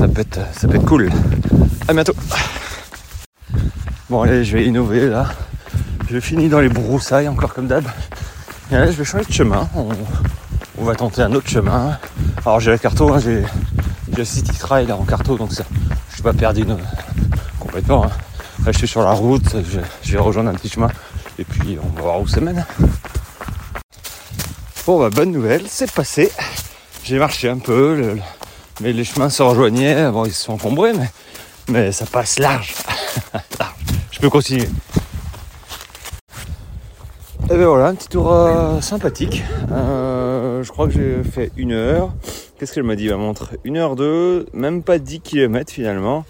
peut, 0.08 0.20
être, 0.20 0.40
ça 0.52 0.68
peut 0.68 0.76
être 0.76 0.84
cool. 0.84 1.10
À 1.88 1.92
bientôt. 1.92 2.14
Bon 4.08 4.22
allez, 4.22 4.44
je 4.44 4.56
vais 4.56 4.66
innover 4.66 5.08
là. 5.08 5.26
Je 6.10 6.20
finis 6.20 6.48
dans 6.48 6.60
les 6.60 6.68
broussailles 6.68 7.28
encore 7.28 7.54
comme 7.54 7.66
d'hab. 7.66 7.84
Et 8.70 8.74
là, 8.74 8.86
je 8.86 8.92
vais 8.92 9.04
changer 9.04 9.24
de 9.24 9.32
chemin. 9.32 9.68
On, 9.74 10.84
va 10.84 10.94
tenter 10.94 11.22
un 11.22 11.32
autre 11.32 11.48
chemin. 11.48 11.98
Alors 12.44 12.60
j'ai 12.60 12.70
la 12.70 12.78
carto, 12.78 13.12
hein, 13.12 13.18
j'ai 13.18 13.44
le 14.16 14.24
City 14.24 14.52
Trail 14.58 14.92
en 14.92 15.04
carto, 15.04 15.38
donc 15.38 15.52
ça, 15.52 15.64
je 16.08 16.14
suis 16.14 16.22
pas 16.22 16.32
perdu 16.32 16.64
complètement. 17.58 18.02
Là, 18.02 18.72
je 18.72 18.78
suis 18.78 18.88
sur 18.88 19.02
la 19.02 19.12
route, 19.12 19.56
je, 20.02 20.12
vais 20.12 20.18
rejoindre 20.18 20.50
un 20.50 20.54
petit 20.54 20.68
chemin 20.68 20.88
et 21.38 21.44
puis 21.44 21.78
on 21.82 21.88
va 21.96 22.02
voir 22.02 22.20
où 22.20 22.26
ça 22.26 22.40
mène. 22.40 22.64
Bon 24.86 24.98
bah 24.98 25.10
bonne 25.10 25.30
nouvelle, 25.30 25.62
c'est 25.68 25.90
passé. 25.90 26.30
J'ai 27.04 27.18
marché 27.18 27.48
un 27.48 27.58
peu, 27.58 28.16
mais 28.80 28.92
les 28.92 29.04
chemins 29.04 29.30
se 29.30 29.42
rejoignaient. 29.42 30.10
Bon, 30.10 30.24
ils 30.24 30.32
se 30.32 30.44
sont 30.44 30.54
encombrés, 30.54 30.92
mais, 31.68 31.92
ça 31.92 32.04
passe 32.06 32.38
large. 32.38 32.74
peux 34.22 34.30
continuer. 34.30 34.68
Et 37.50 37.56
bien 37.56 37.66
voilà, 37.66 37.88
un 37.88 37.94
petit 37.96 38.08
tour 38.08 38.32
euh, 38.32 38.80
sympathique. 38.80 39.42
Euh, 39.72 40.62
je 40.62 40.70
crois 40.70 40.86
que 40.86 40.94
j'ai 40.94 41.24
fait 41.28 41.50
une 41.56 41.72
heure. 41.72 42.12
Qu'est-ce 42.56 42.72
qu'elle 42.72 42.84
m'a 42.84 42.94
dit 42.94 43.08
ma 43.08 43.16
montre 43.16 43.50
Une 43.64 43.76
heure 43.76 43.96
deux, 43.96 44.46
même 44.52 44.84
pas 44.84 44.98
10 44.98 45.20
km 45.20 45.72
finalement. 45.72 46.24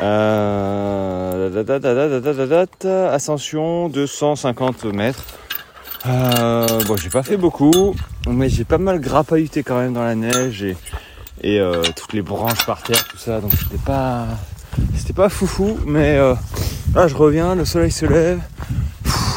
Euh, 0.00 1.50
ascension 3.12 3.88
250 3.88 4.84
mètres. 4.84 5.24
Bon, 6.04 6.96
j'ai 6.96 7.10
pas 7.10 7.22
fait 7.22 7.36
beaucoup, 7.36 7.94
mais 8.28 8.48
j'ai 8.48 8.64
pas 8.64 8.78
mal 8.78 9.00
grappahuté 9.00 9.62
quand 9.62 9.78
même 9.78 9.94
dans 9.94 10.04
la 10.04 10.14
neige 10.14 10.62
et, 10.62 10.76
et 11.42 11.60
toutes 11.96 12.12
les 12.12 12.22
branches 12.22 12.64
par 12.66 12.82
terre, 12.82 13.04
tout 13.08 13.18
ça. 13.18 13.40
Donc 13.40 13.52
c'était 13.52 13.82
pas, 13.84 14.26
c'était 14.94 15.12
pas 15.12 15.28
foufou, 15.28 15.78
mais 15.86 16.18
Là, 16.94 17.06
je 17.06 17.14
reviens, 17.14 17.54
le 17.54 17.64
soleil 17.64 17.90
se 17.90 18.06
lève. 18.06 18.40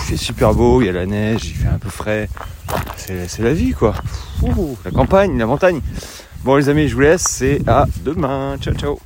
Fait 0.06 0.16
super 0.16 0.54
beau, 0.54 0.82
il 0.82 0.86
y 0.86 0.90
a 0.90 0.94
la 0.94 1.06
neige, 1.06 1.46
il 1.46 1.54
fait 1.54 1.68
un 1.68 1.78
peu 1.78 1.90
frais. 1.90 2.30
C'est 2.96 3.40
la 3.40 3.54
vie, 3.54 3.74
quoi. 3.74 3.94
la 4.86 4.92
campagne, 4.92 5.38
la 5.38 5.46
montagne. 5.46 5.82
Bon, 6.44 6.56
les 6.56 6.70
amis, 6.70 6.88
je 6.88 6.96
vous 6.96 7.02
laisse. 7.02 7.24
C'est 7.24 7.62
à 7.68 7.88
demain. 8.04 8.58
Ciao, 8.62 8.74
ciao. 8.74 9.00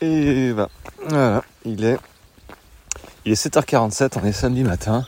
Et 0.00 0.52
bah, 0.52 0.68
voilà, 1.08 1.44
il 1.64 1.84
est, 1.84 1.98
il 3.24 3.32
est 3.32 3.46
7h47, 3.46 4.18
on 4.20 4.26
est 4.26 4.32
samedi 4.32 4.64
matin. 4.64 5.06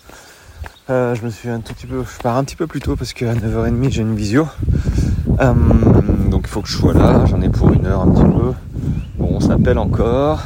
Euh, 0.91 1.15
je 1.15 1.25
me 1.25 1.31
suis 1.31 1.49
un 1.49 1.61
tout 1.61 1.75
petit 1.75 1.87
peu, 1.87 2.03
je 2.03 2.23
pars 2.23 2.37
un 2.37 2.43
petit 2.43 2.57
peu 2.57 2.67
plus 2.67 2.81
tôt 2.81 2.97
parce 2.97 3.13
qu'à 3.13 3.35
9h30 3.35 3.91
j'ai 3.91 4.03
une 4.03 4.17
visio. 4.17 4.49
Euh, 5.41 5.55
donc 6.29 6.43
il 6.47 6.49
faut 6.49 6.61
que 6.61 6.69
je 6.69 6.77
sois 6.77 6.93
là, 6.93 7.25
j'en 7.27 7.41
ai 7.41 7.49
pour 7.49 7.73
une 7.73 7.87
heure 7.87 8.01
un 8.01 8.11
petit 8.11 8.25
peu. 8.25 8.53
Bon, 9.17 9.29
on 9.37 9.41
s'appelle 9.41 9.79
encore. 9.79 10.41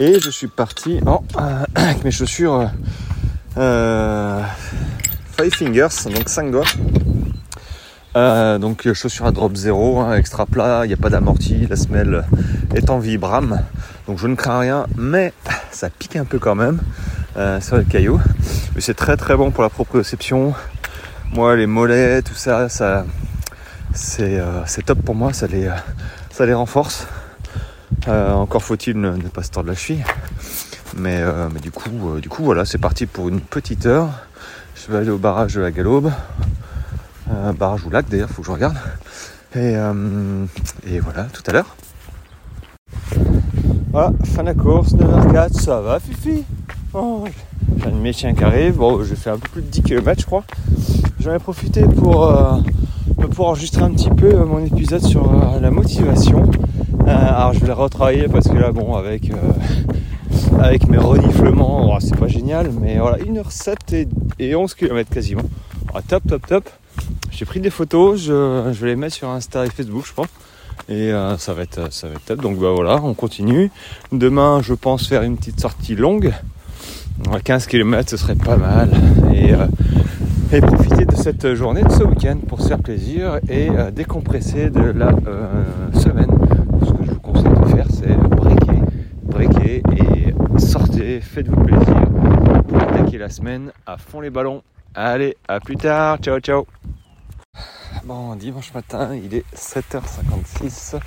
Et 0.00 0.18
je 0.18 0.30
suis 0.30 0.46
parti 0.46 1.00
euh, 1.06 1.62
avec 1.74 2.04
mes 2.04 2.10
chaussures 2.10 2.70
Five 3.54 5.52
Fingers, 5.52 5.88
donc 6.06 6.28
5 6.28 6.50
doigts. 6.50 6.64
Donc 8.58 8.90
chaussures 8.94 9.26
à 9.26 9.30
drop 9.30 9.54
0, 9.54 10.00
hein, 10.00 10.14
extra 10.16 10.46
plat, 10.46 10.80
il 10.84 10.88
n'y 10.88 10.94
a 10.94 10.96
pas 10.96 11.10
d'amorti, 11.10 11.66
la 11.68 11.76
semelle 11.76 12.24
est 12.74 12.88
en 12.88 12.98
vibram. 12.98 13.60
Donc 14.06 14.18
je 14.18 14.26
ne 14.26 14.36
crains 14.36 14.60
rien, 14.60 14.86
mais 14.96 15.34
ça 15.70 15.90
pique 15.90 16.16
un 16.16 16.24
peu 16.24 16.38
quand 16.38 16.54
même 16.54 16.80
sur 17.60 17.76
le 17.76 17.84
caillou. 17.84 18.20
Mais 18.74 18.80
c'est 18.80 18.94
très 18.94 19.16
très 19.16 19.36
bon 19.36 19.50
pour 19.50 19.62
la 19.62 19.70
proprioception. 19.70 20.54
Moi 21.32 21.56
les 21.56 21.66
mollets, 21.66 22.22
tout 22.22 22.34
ça, 22.34 22.68
ça 22.68 23.04
c'est 23.94 24.40
top 24.84 25.00
pour 25.02 25.14
moi, 25.14 25.32
ça 25.32 25.46
les, 25.46 25.70
ça 26.30 26.46
les 26.46 26.54
renforce. 26.54 27.06
encore 28.06 28.62
faut-il 28.62 29.00
ne, 29.00 29.16
pas 29.28 29.42
se 29.42 29.50
tordre 29.50 29.68
la 29.68 29.74
cheville. 29.74 30.04
Mais, 30.96 31.22
mais 31.52 31.60
du 31.60 31.70
coup, 31.70 32.18
du 32.20 32.28
coup 32.28 32.44
voilà, 32.44 32.64
c'est 32.64 32.78
parti 32.78 33.06
pour 33.06 33.28
une 33.28 33.40
petite 33.40 33.86
heure. 33.86 34.08
Je 34.74 34.92
vais 34.92 34.98
aller 34.98 35.10
au 35.10 35.18
barrage 35.18 35.54
de 35.54 35.60
la 35.60 35.70
Galobe. 35.70 36.10
barrage 37.56 37.84
ou 37.84 37.90
lac 37.90 38.08
d'ailleurs, 38.08 38.30
faut 38.30 38.42
que 38.42 38.46
je 38.46 38.52
regarde. 38.52 38.76
Et, 39.54 39.74
et 40.86 41.00
voilà, 41.00 41.24
tout 41.32 41.42
à 41.46 41.52
l'heure. 41.52 41.76
Voilà, 43.90 44.12
fin 44.34 44.42
de 44.42 44.48
la 44.48 44.54
course, 44.54 44.92
9h04, 44.92 45.52
ça 45.54 45.80
va 45.80 45.98
Fifi? 45.98 46.44
Oh, 46.94 47.24
J'ai 47.76 47.86
un 47.86 47.90
de 47.90 47.96
mes 47.96 48.12
chiens 48.12 48.34
qui 48.34 48.44
arrive, 48.44 48.76
bon 48.76 49.02
j'ai 49.04 49.16
fait 49.16 49.30
un 49.30 49.38
peu 49.38 49.48
plus 49.48 49.62
de 49.62 49.66
10 49.66 49.82
km 49.82 50.20
je 50.20 50.26
crois. 50.26 50.44
J'en 51.20 51.34
ai 51.34 51.38
profité 51.38 51.82
pour, 51.82 52.24
euh, 52.24 52.58
enregistrer 53.38 53.82
un 53.82 53.90
petit 53.90 54.10
peu 54.10 54.34
euh, 54.34 54.44
mon 54.44 54.64
épisode 54.64 55.02
sur 55.02 55.30
euh, 55.30 55.60
la 55.60 55.70
motivation. 55.70 56.50
alors 57.06 57.52
je 57.52 57.60
vais 57.60 57.68
le 57.68 57.72
retravailler 57.72 58.28
parce 58.28 58.48
que 58.48 58.56
là 58.56 58.72
bon 58.72 58.94
avec, 58.94 59.30
avec 60.58 60.88
mes 60.88 60.98
reniflements, 60.98 61.94
oh, 61.94 61.98
c'est 62.00 62.16
pas 62.16 62.28
génial, 62.28 62.70
mais 62.80 62.98
voilà, 62.98 63.18
1h07 63.18 64.08
et, 64.38 64.54
11 64.54 64.74
km 64.74 65.10
quasiment. 65.10 65.42
Ah, 65.94 66.00
top 66.06 66.22
top 66.28 66.46
top. 66.46 66.70
J'ai 67.30 67.44
pris 67.44 67.60
des 67.60 67.70
photos, 67.70 68.20
je, 68.20 68.70
je 68.72 68.80
vais 68.80 68.88
les 68.88 68.96
mettre 68.96 69.14
sur 69.14 69.28
Insta 69.28 69.64
et 69.64 69.70
Facebook 69.70 70.04
je 70.06 70.12
pense 70.12 70.28
et 70.88 71.12
euh, 71.12 71.36
ça 71.36 71.52
va 71.52 71.62
être 71.62 71.92
ça 71.92 72.08
va 72.08 72.14
être 72.14 72.24
top. 72.24 72.40
Donc 72.40 72.58
bah 72.58 72.72
voilà, 72.74 73.00
on 73.02 73.14
continue. 73.14 73.70
Demain, 74.12 74.60
je 74.62 74.74
pense 74.74 75.06
faire 75.06 75.22
une 75.22 75.36
petite 75.36 75.60
sortie 75.60 75.94
longue. 75.94 76.32
15 77.44 77.66
km, 77.66 78.08
ce 78.08 78.16
serait 78.16 78.34
pas 78.34 78.56
mal. 78.56 78.90
Et, 79.32 79.52
euh, 79.52 79.66
et 80.52 80.60
profiter 80.60 81.04
de 81.04 81.14
cette 81.14 81.54
journée, 81.54 81.82
de 81.82 81.90
ce 81.90 82.02
week-end 82.02 82.38
pour 82.46 82.60
se 82.60 82.68
faire 82.68 82.78
plaisir 82.78 83.38
et 83.48 83.68
euh, 83.70 83.90
décompresser 83.90 84.70
de 84.70 84.80
la 84.80 85.10
semaine. 85.94 86.30
Ce 86.84 86.92
que 86.92 87.04
je 87.04 87.10
vous 87.10 87.20
conseille 87.20 87.50
de 87.50 87.68
faire, 87.76 87.86
c'est 87.90 88.16
breaker, 88.16 88.80
breaker 89.22 89.82
et 89.96 90.34
sortez, 90.58 91.20
faites-vous 91.20 91.62
plaisir 91.64 92.04
pour 92.66 92.82
attaquer 92.82 93.18
la 93.18 93.28
semaine 93.28 93.72
à 93.86 93.98
fond 93.98 94.20
les 94.20 94.30
ballons. 94.30 94.62
Allez, 94.94 95.36
à 95.46 95.60
plus 95.60 95.76
tard, 95.76 96.18
ciao 96.18 96.40
ciao 96.40 96.66
Bon, 98.04 98.34
dimanche 98.36 98.72
matin, 98.72 99.10
il 99.14 99.34
est 99.34 99.44
7h56 99.54 100.98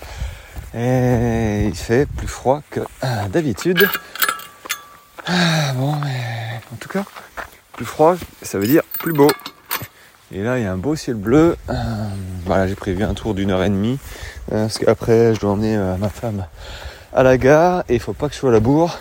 et 0.74 1.65
il 1.67 1.76
fait 1.76 2.06
plus 2.06 2.28
froid 2.28 2.62
que 2.69 2.80
euh, 2.80 3.28
d'habitude. 3.32 3.88
Ah, 5.27 5.73
bon, 5.75 5.93
mais 6.03 6.62
en 6.73 6.75
tout 6.77 6.89
cas, 6.89 7.03
plus 7.73 7.86
froid, 7.86 8.15
ça 8.41 8.57
veut 8.57 8.67
dire 8.67 8.84
plus 8.99 9.13
beau. 9.13 9.29
Et 10.34 10.43
là, 10.43 10.57
il 10.57 10.63
y 10.63 10.67
a 10.67 10.71
un 10.71 10.77
beau 10.77 10.95
ciel 10.95 11.15
bleu. 11.15 11.57
Euh, 11.69 11.73
voilà, 12.45 12.67
j'ai 12.67 12.75
prévu 12.75 13.03
un 13.03 13.13
tour 13.13 13.34
d'une 13.34 13.51
heure 13.51 13.63
et 13.63 13.69
demie 13.69 13.99
euh, 14.51 14.63
parce 14.63 14.77
qu'après, 14.77 15.36
je 15.36 15.39
dois 15.39 15.51
emmener 15.51 15.77
ma 15.99 16.10
femme 16.10 16.45
à 17.13 17.23
la 17.23 17.38
gare 17.38 17.84
et 17.89 17.95
il 17.95 17.99
faut 17.99 18.13
pas 18.13 18.27
que 18.27 18.34
je 18.34 18.39
sois 18.39 18.49
à 18.49 18.53
la 18.53 18.60
bourre. 18.60 18.97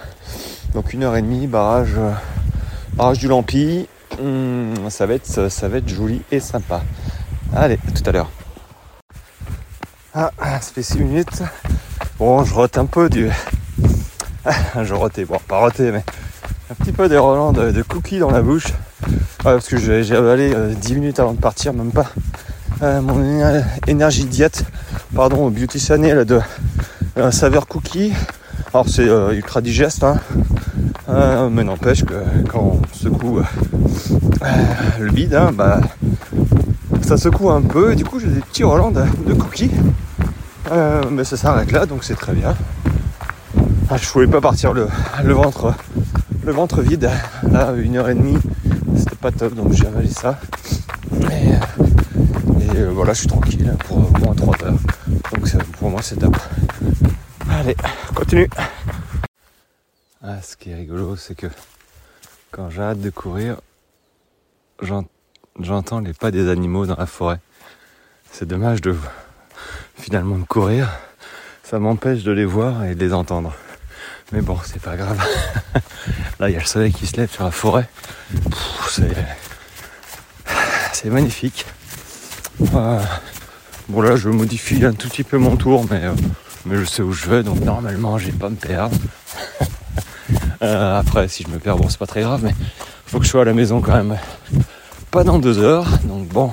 Donc 0.75 0.93
une 0.93 1.05
heure 1.05 1.17
et 1.17 1.23
demie, 1.23 1.47
barrage, 1.47 1.95
barrage 2.95 3.19
du 3.19 3.29
Lampi. 3.29 3.89
Hum, 4.21 4.75
ça 4.91 5.07
va 5.07 5.15
être, 5.15 5.49
ça 5.49 5.69
va 5.69 5.79
être 5.79 5.89
joli 5.89 6.23
et 6.31 6.41
sympa. 6.41 6.83
Allez, 7.55 7.79
à 7.89 7.91
tout 7.93 8.03
à 8.07 8.13
l'heure. 8.13 8.31
Ah, 10.13 10.33
ça 10.41 10.73
fait 10.73 10.83
6 10.83 10.99
minutes. 10.99 11.43
Bon, 12.19 12.45
je 12.45 12.53
rote 12.53 12.77
un 12.79 12.87
peu 12.87 13.09
du. 13.09 13.31
je 14.83 14.95
rotais, 14.95 15.25
bon, 15.25 15.39
pas 15.47 15.59
roté, 15.59 15.91
mais 15.91 16.05
un 16.71 16.75
petit 16.75 16.93
peu 16.93 17.09
des 17.09 17.19
relents 17.19 17.53
de, 17.53 17.83
cookies 17.83 18.19
dans 18.19 18.31
la 18.31 18.43
bouche. 18.43 18.69
parce 19.43 19.69
que 19.69 19.77
j'ai 19.77 20.17
avalé 20.17 20.51
10 20.51 20.55
euh, 20.55 20.95
minutes 20.95 21.21
avant 21.21 21.33
de 21.33 21.41
partir, 21.41 21.73
même 21.73 21.93
pas. 21.93 22.07
Euh, 22.83 23.01
mon 23.01 23.21
énergie 23.87 24.25
diète, 24.25 24.65
pardon, 25.15 25.47
au 25.47 25.51
Beauty 25.51 25.79
Channel 25.79 26.25
de 26.25 26.41
euh, 27.19 27.31
saveur 27.31 27.67
cookie. 27.67 28.13
Alors 28.73 28.89
c'est 28.89 29.07
ultra 29.07 29.61
digeste, 29.61 30.05
hein. 30.05 30.17
mais 31.51 31.65
n'empêche 31.65 32.05
que 32.05 32.15
quand 32.49 32.81
on 32.81 32.97
secoue 32.97 33.41
le 35.01 35.11
bide, 35.11 35.35
hein, 35.35 35.51
bah, 35.53 35.81
ça 37.03 37.17
secoue 37.17 37.51
un 37.51 37.63
peu 37.63 37.97
du 37.97 38.05
coup 38.05 38.21
j'ai 38.21 38.29
des 38.29 38.41
petits 38.41 38.63
relents 38.63 38.93
de, 38.93 39.35
cookies. 39.35 39.73
Euh, 40.71 41.03
mais 41.11 41.25
ça 41.25 41.37
s'arrête 41.37 41.73
là 41.73 41.85
donc 41.85 42.05
c'est 42.05 42.15
très 42.15 42.33
bien. 42.33 42.55
Ah, 43.93 43.97
je 43.97 44.09
voulais 44.09 44.29
pas 44.29 44.41
partir 44.41 44.73
le, 44.73 44.87
ventre 45.33 45.75
le 46.45 46.53
ventre 46.53 46.81
vide. 46.81 47.11
Là 47.51 47.73
une 47.73 47.97
heure 47.97 48.09
et 48.09 48.15
demie 48.15 48.39
c'était 48.97 49.17
pas 49.17 49.33
top 49.33 49.55
donc 49.55 49.73
j'ai 49.73 49.85
avalé 49.85 50.07
ça. 50.07 50.39
Et, 51.13 52.77
euh, 52.77 52.91
voilà 52.93 53.15
je 53.15 53.19
suis 53.19 53.27
tranquille 53.27 53.75
pour 53.89 53.99
moins 54.21 54.33
3 54.37 54.65
heures. 54.65 54.79
Donc 55.33 55.65
pour 55.81 55.91
moi 55.91 56.03
c'est 56.03 56.21
top. 56.21 56.37
Allez, 57.51 57.75
continue. 58.15 58.49
Ah, 60.23 60.41
ce 60.41 60.55
qui 60.55 60.71
est 60.71 60.77
rigolo 60.77 61.17
c'est 61.17 61.35
que 61.35 61.49
quand 62.53 62.71
j'ai 62.71 62.83
hâte 62.83 63.01
de 63.01 63.11
courir, 63.11 63.57
j'entends 65.59 65.99
les 65.99 66.13
pas 66.13 66.31
des 66.31 66.49
animaux 66.49 66.87
dans 66.87 66.97
la 66.97 67.07
forêt. 67.07 67.41
C'est 68.31 68.47
dommage 68.47 68.83
de 68.83 68.95
finalement 69.97 70.39
de 70.39 70.45
courir. 70.45 70.89
Ça 71.65 71.81
m'empêche 71.81 72.23
de 72.23 72.31
les 72.31 72.45
voir 72.45 72.85
et 72.85 72.95
de 72.95 73.01
les 73.01 73.13
entendre. 73.13 73.53
Mais 74.33 74.41
bon, 74.41 74.59
c'est 74.65 74.81
pas 74.81 74.97
grave. 74.97 75.21
Là, 76.41 76.49
il 76.49 76.53
y 76.53 76.57
a 76.57 76.61
le 76.61 76.67
soleil 76.67 76.93
qui 76.93 77.07
se 77.07 77.17
lève 77.17 77.31
sur 77.31 77.45
la 77.45 77.51
forêt. 77.51 77.89
C'est 80.93 81.11
magnifique. 81.11 81.67
Bon 82.61 84.03
là, 84.03 84.17
je 84.17 84.29
modifie 84.29 84.85
un 84.85 84.93
tout 84.93 85.09
petit 85.09 85.25
peu 85.25 85.39
mon 85.39 85.57
tour, 85.57 85.85
mais, 85.91 86.05
euh, 86.05 86.13
mais 86.65 86.77
je 86.77 86.85
sais 86.85 87.03
où 87.03 87.13
je 87.13 87.29
vais, 87.29 87.43
donc 87.43 87.61
normalement, 87.61 88.19
j'ai 88.19 88.33
pas 88.33 88.49
me 88.49 88.57
perdre. 88.57 88.97
Euh, 90.63 91.01
après, 91.01 91.27
si 91.27 91.43
je 91.43 91.49
me 91.49 91.59
perds, 91.59 91.79
bon, 91.79 91.89
c'est 91.89 91.99
pas 91.99 92.07
très 92.07 92.21
grave, 92.21 92.43
mais 92.45 92.55
faut 93.07 93.19
que 93.19 93.25
je 93.25 93.31
sois 93.31 93.41
à 93.41 93.45
la 93.47 93.55
maison 93.55 93.81
quand 93.81 93.97
même 93.97 94.19
pas 95.11 95.25
dans 95.25 95.39
deux 95.39 95.59
heures, 95.59 95.87
donc 96.05 96.29
bon, 96.29 96.53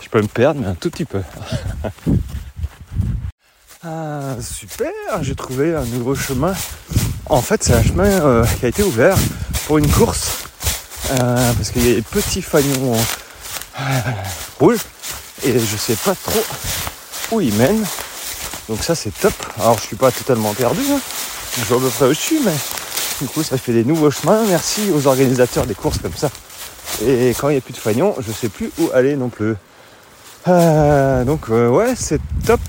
je 0.00 0.08
peux 0.08 0.22
me 0.22 0.28
perdre, 0.28 0.60
mais 0.60 0.68
un 0.68 0.74
tout 0.74 0.88
petit 0.88 1.04
peu. 1.04 1.20
ah, 3.84 4.36
super, 4.40 4.92
j'ai 5.22 5.34
trouvé 5.34 5.74
un 5.74 5.84
nouveau 5.84 6.14
chemin. 6.14 6.54
En 7.26 7.42
fait, 7.42 7.62
c'est 7.62 7.74
un 7.74 7.82
chemin 7.82 8.04
euh, 8.04 8.44
qui 8.58 8.66
a 8.66 8.68
été 8.68 8.82
ouvert 8.82 9.16
pour 9.66 9.78
une 9.78 9.88
course, 9.90 10.38
euh, 11.12 11.52
parce 11.54 11.70
qu'il 11.70 11.86
y 11.86 11.92
a 11.92 11.94
des 11.94 12.02
petits 12.02 12.42
fagnons 12.42 12.94
euh, 12.94 13.82
rouges, 14.58 14.80
et 15.44 15.52
je 15.58 15.76
sais 15.76 15.96
pas 15.96 16.14
trop 16.14 16.42
où 17.30 17.40
ils 17.40 17.54
mènent. 17.54 17.84
Donc 18.68 18.82
ça, 18.82 18.94
c'est 18.94 19.10
top. 19.10 19.32
Alors, 19.60 19.78
je 19.78 19.84
suis 19.84 19.96
pas 19.96 20.10
totalement 20.10 20.54
perdu, 20.54 20.80
hein. 20.90 20.98
je 21.56 21.64
vois 21.64 21.78
à 21.78 21.80
peu 21.80 21.88
près 21.88 22.06
où 22.06 22.44
mais 22.44 22.54
du 23.20 23.28
coup, 23.28 23.42
ça 23.42 23.58
fait 23.58 23.72
des 23.72 23.84
nouveaux 23.84 24.10
chemins. 24.10 24.42
Merci 24.48 24.90
aux 24.92 25.06
organisateurs 25.06 25.66
des 25.66 25.74
courses 25.74 25.98
comme 25.98 26.16
ça. 26.16 26.30
Et 27.04 27.34
quand 27.38 27.48
il 27.48 27.52
n'y 27.52 27.58
a 27.58 27.60
plus 27.60 27.72
de 27.72 27.78
fagnon, 27.78 28.14
je 28.18 28.32
sais 28.32 28.48
plus 28.48 28.70
où 28.78 28.90
aller 28.92 29.14
non 29.16 29.28
plus. 29.28 29.54
Donc 30.46 31.48
ouais, 31.48 31.94
c'est 31.96 32.20
top. 32.44 32.60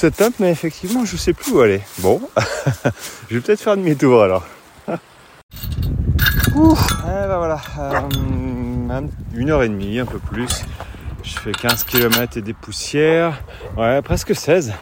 C'est 0.00 0.16
top, 0.16 0.32
mais 0.38 0.50
effectivement, 0.50 1.04
je 1.04 1.14
sais 1.18 1.34
plus 1.34 1.52
où 1.52 1.60
aller. 1.60 1.82
Bon, 1.98 2.22
je 3.28 3.34
vais 3.34 3.42
peut-être 3.42 3.60
faire 3.60 3.76
demi-tour 3.76 4.22
alors. 4.22 4.46
Eh 4.88 4.96
ben 7.28 7.58
euh, 7.78 9.00
une 9.34 9.50
heure 9.50 9.62
et 9.62 9.68
demie, 9.68 9.98
un 9.98 10.06
peu 10.06 10.18
plus. 10.18 10.64
Je 11.22 11.38
fais 11.38 11.52
15 11.52 11.84
km 11.84 12.38
et 12.38 12.40
des 12.40 12.54
poussières. 12.54 13.42
Ouais, 13.76 14.00
presque 14.00 14.34
16. 14.34 14.72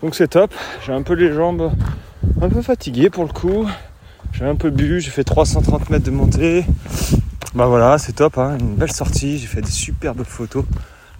Donc 0.00 0.14
c'est 0.14 0.28
top. 0.28 0.54
J'ai 0.86 0.92
un 0.92 1.02
peu 1.02 1.14
les 1.14 1.32
jambes 1.32 1.72
un 2.40 2.48
peu 2.48 2.62
fatiguées 2.62 3.10
pour 3.10 3.24
le 3.24 3.32
coup. 3.32 3.66
J'ai 4.32 4.44
un 4.44 4.54
peu 4.54 4.70
bu, 4.70 5.00
j'ai 5.00 5.10
fait 5.10 5.24
330 5.24 5.90
mètres 5.90 6.04
de 6.04 6.12
montée. 6.12 6.64
Bah 7.56 7.66
voilà, 7.66 7.98
c'est 7.98 8.12
top, 8.12 8.38
hein. 8.38 8.58
une 8.60 8.76
belle 8.76 8.92
sortie. 8.92 9.38
J'ai 9.38 9.48
fait 9.48 9.60
des 9.60 9.72
superbes 9.72 10.22
photos 10.22 10.64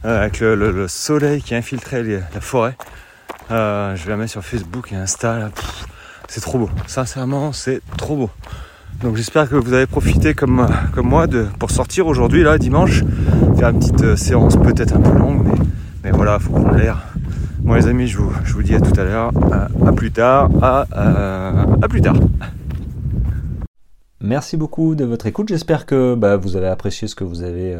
euh, 0.05 0.20
avec 0.20 0.38
le, 0.38 0.87
soleil 0.87 1.42
qui 1.42 1.55
a 1.55 1.57
infiltré 1.57 2.05
la 2.05 2.40
forêt. 2.40 2.76
Euh, 3.52 3.94
je 3.96 4.04
vais 4.04 4.10
la 4.10 4.16
mettre 4.16 4.30
sur 4.30 4.42
Facebook 4.42 4.92
et 4.92 4.96
Insta. 4.96 5.50
C'est 6.26 6.40
trop 6.40 6.58
beau. 6.58 6.70
Sincèrement, 6.86 7.52
c'est 7.52 7.82
trop 7.98 8.16
beau. 8.16 8.30
Donc 9.02 9.16
j'espère 9.16 9.48
que 9.48 9.56
vous 9.56 9.74
avez 9.74 9.86
profité 9.86 10.32
comme, 10.32 10.66
comme 10.94 11.08
moi 11.08 11.26
de, 11.26 11.46
pour 11.58 11.70
sortir 11.70 12.06
aujourd'hui, 12.06 12.42
là, 12.42 12.56
dimanche, 12.56 13.02
faire 13.58 13.68
une 13.68 13.78
petite 13.78 14.02
euh, 14.02 14.16
séance 14.16 14.56
peut-être 14.56 14.94
un 14.96 15.00
peu 15.00 15.12
longue, 15.18 15.42
mais, 15.44 15.58
mais 16.04 16.10
voilà, 16.12 16.38
faut 16.38 16.52
prendre 16.52 16.74
l'air. 16.74 17.02
Bon 17.58 17.74
les 17.74 17.86
amis, 17.88 18.06
je 18.08 18.16
vous, 18.18 18.62
dis 18.62 18.74
à 18.74 18.80
tout 18.80 18.98
à 18.98 19.04
l'heure, 19.04 19.32
à, 19.86 19.92
plus 19.92 20.12
tard, 20.12 20.48
à, 20.62 20.86
à 21.82 21.88
plus 21.88 22.00
tard. 22.00 22.16
Merci 24.24 24.56
beaucoup 24.56 24.94
de 24.94 25.04
votre 25.04 25.26
écoute. 25.26 25.48
J'espère 25.48 25.84
que 25.84 26.14
bah, 26.14 26.36
vous 26.36 26.56
avez 26.56 26.68
apprécié 26.68 27.08
ce 27.08 27.16
que 27.16 27.24
vous 27.24 27.42
avez, 27.42 27.76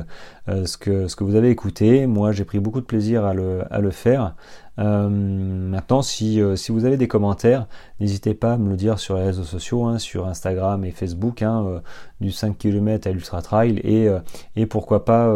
euh, 0.48 0.66
ce 0.66 0.76
que, 0.76 1.22
vous 1.22 1.37
avez 1.37 1.50
écouté. 1.50 2.06
Moi, 2.06 2.32
j'ai 2.32 2.44
pris 2.44 2.58
beaucoup 2.58 2.80
de 2.80 2.85
plaisir 2.85 3.24
à 3.24 3.32
le 3.32 3.90
faire. 3.92 4.35
Maintenant, 4.78 6.02
si, 6.02 6.40
si, 6.56 6.72
vous 6.72 6.85
avez 6.85 6.96
des 6.96 7.08
commentaires, 7.08 7.66
n'hésitez 8.00 8.35
pas 8.35 8.54
à 8.54 8.56
me 8.56 8.70
le 8.70 8.76
dire 8.76 8.98
sur 8.98 9.16
les 9.16 9.24
réseaux 9.24 9.44
sociaux, 9.44 9.85
hein, 9.85 9.98
sur 9.98 10.26
Instagram 10.26 10.85
et 10.85 10.90
Facebook, 10.90 11.42
hein, 11.42 11.82
du 12.20 12.32
5 12.32 12.56
km 12.56 13.06
à 13.06 13.12
l'Ultra 13.12 13.42
Trail, 13.42 13.80
et, 13.85 14.66
pourquoi 14.66 15.04
pas 15.04 15.30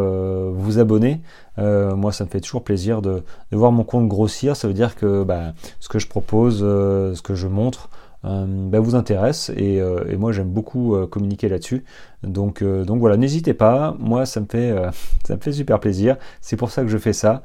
vous 0.51 0.79
abonner. 0.79 1.21
moi, 1.59 2.13
ça 2.13 2.25
me 2.25 2.31
fait 2.31 2.41
toujours 2.41 2.65
plaisir 2.65 3.03
de, 3.03 3.23
voir 3.53 3.73
mon 3.73 3.85
compte 3.85 4.09
grossir. 4.09 4.57
Ça 4.57 4.69
veut 4.69 4.75
dire 4.75 4.97
que 4.97 5.23
bah, 5.23 5.53
ce 5.81 5.89
que 5.89 5.99
je 5.99 6.09
propose, 6.09 6.61
ce 6.61 7.23
que 7.23 7.35
je 7.35 7.47
montre, 7.47 7.89
euh, 7.89 8.06
bah, 8.27 8.81
vous 8.81 8.95
intéresse 8.95 9.51
euh, 9.57 10.05
et, 10.09 10.17
moi 10.17 10.33
j'aime 10.33 10.49
beaucoup 10.49 10.95
euh, 10.95 11.07
communiquer 11.07 11.49
là-dessus. 11.49 11.85
Donc, 12.23 12.65
donc 12.65 12.99
voilà, 12.99 13.17
n'hésitez 13.17 13.55
pas, 13.55 13.95
moi 14.01 14.27
ça 14.27 14.41
me 14.41 14.47
fait, 14.47 14.75
ça 15.25 15.37
me 15.37 15.41
fait 15.41 15.53
super 15.53 15.79
plaisir, 15.79 16.17
c'est 16.41 16.57
pour 16.57 16.71
ça 16.71 16.83
que 16.83 16.89
je 16.89 16.99
fais 16.99 17.13
ça. 17.13 17.43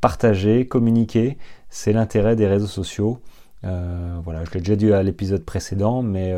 partager, 0.00 0.66
communiquer, 0.66 1.38
c'est 1.68 1.92
l'intérêt 1.92 2.36
des 2.36 2.46
réseaux 2.46 2.66
sociaux. 2.66 3.18
voilà, 3.62 4.44
je 4.44 4.52
l'ai 4.52 4.60
déjà 4.60 4.76
dit 4.76 4.92
à 4.92 5.02
l'épisode 5.02 5.44
précédent, 5.44 6.02
mais 6.02 6.32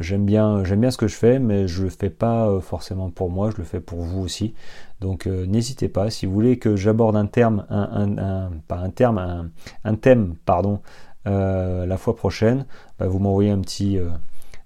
j'aime 0.00 0.24
bien, 0.24 0.64
j'aime 0.64 0.80
bien 0.80 0.90
ce 0.90 0.96
que 0.96 1.08
je 1.08 1.16
fais, 1.16 1.38
mais 1.38 1.68
je 1.68 1.82
le 1.82 1.90
fais 1.90 2.10
pas 2.10 2.58
forcément 2.60 3.10
pour 3.10 3.28
moi, 3.28 3.50
je 3.50 3.58
le 3.58 3.64
fais 3.64 3.80
pour 3.80 4.00
vous 4.00 4.22
aussi. 4.22 4.54
Donc 5.00 5.26
n'hésitez 5.26 5.88
pas, 5.88 6.08
si 6.08 6.24
vous 6.24 6.32
voulez 6.32 6.58
que 6.58 6.74
j'aborde 6.74 7.16
un 7.16 7.26
terme, 7.26 7.66
un, 7.68 8.50
pas 8.66 8.78
un 8.78 8.90
terme, 8.90 9.50
un 9.84 9.94
thème, 9.96 10.36
pardon, 10.46 10.80
euh, 11.26 11.86
la 11.86 11.96
fois 11.96 12.16
prochaine, 12.16 12.66
bah, 12.98 13.06
vous 13.06 13.18
m'envoyez 13.18 13.50
un 13.50 13.60
petit, 13.60 13.98
euh, 13.98 14.10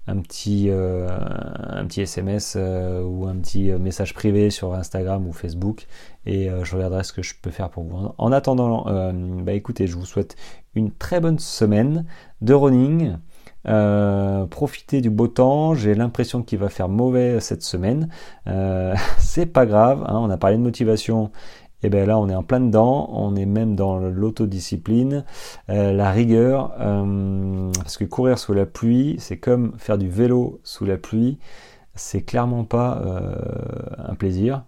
un, 0.07 0.17
petit, 0.19 0.67
euh, 0.69 1.07
un 1.09 1.85
petit 1.85 2.01
SMS 2.01 2.55
ou 2.55 3.27
un 3.27 3.35
petit 3.37 3.71
message 3.71 4.13
privé 4.13 4.49
sur 4.49 4.73
Instagram 4.73 5.27
ou 5.27 5.33
Facebook 5.33 5.87
et 6.25 6.49
je 6.63 6.75
regarderai 6.75 7.03
ce 7.03 7.13
que 7.13 7.21
je 7.21 7.33
peux 7.41 7.51
faire 7.51 7.69
pour 7.69 7.83
vous. 7.83 8.11
En 8.17 8.31
attendant, 8.31 8.85
bah, 9.43 9.53
écoutez, 9.53 9.87
je 9.87 9.95
vous 9.95 10.05
souhaite 10.05 10.35
une 10.75 10.91
très 10.91 11.19
bonne 11.19 11.39
semaine 11.39 12.05
de 12.41 12.53
running. 12.53 13.17
profitez 14.49 15.01
du 15.01 15.09
beau 15.09 15.27
temps. 15.27 15.73
J'ai 15.75 15.95
l'impression 15.95 16.43
qu'il 16.43 16.59
va 16.59 16.69
faire 16.69 16.89
mauvais 16.89 17.39
cette 17.39 17.63
semaine. 17.63 18.09
c'est 19.17 19.45
pas 19.47 19.65
grave. 19.65 20.03
Hein, 20.07 20.17
on 20.19 20.29
a 20.29 20.37
parlé 20.37 20.57
de 20.57 20.61
motivation 20.61 21.31
et 21.81 21.87
eh 21.87 21.89
bien 21.89 22.05
là 22.05 22.19
on 22.19 22.27
est 22.27 22.35
en 22.35 22.43
plein 22.43 22.59
dedans, 22.59 23.09
on 23.13 23.37
est 23.37 23.45
même 23.45 23.77
dans 23.77 23.99
l'autodiscipline, 23.99 25.23
euh, 25.69 25.93
la 25.93 26.11
rigueur, 26.11 26.73
euh, 26.81 27.71
parce 27.71 27.95
que 27.95 28.03
courir 28.03 28.37
sous 28.37 28.53
la 28.53 28.65
pluie, 28.65 29.15
c'est 29.19 29.37
comme 29.37 29.77
faire 29.77 29.97
du 29.97 30.09
vélo 30.09 30.59
sous 30.65 30.83
la 30.83 30.97
pluie, 30.97 31.39
c'est 31.95 32.21
clairement 32.23 32.65
pas 32.65 33.01
euh, 33.05 33.33
un 33.97 34.15
plaisir. 34.15 34.65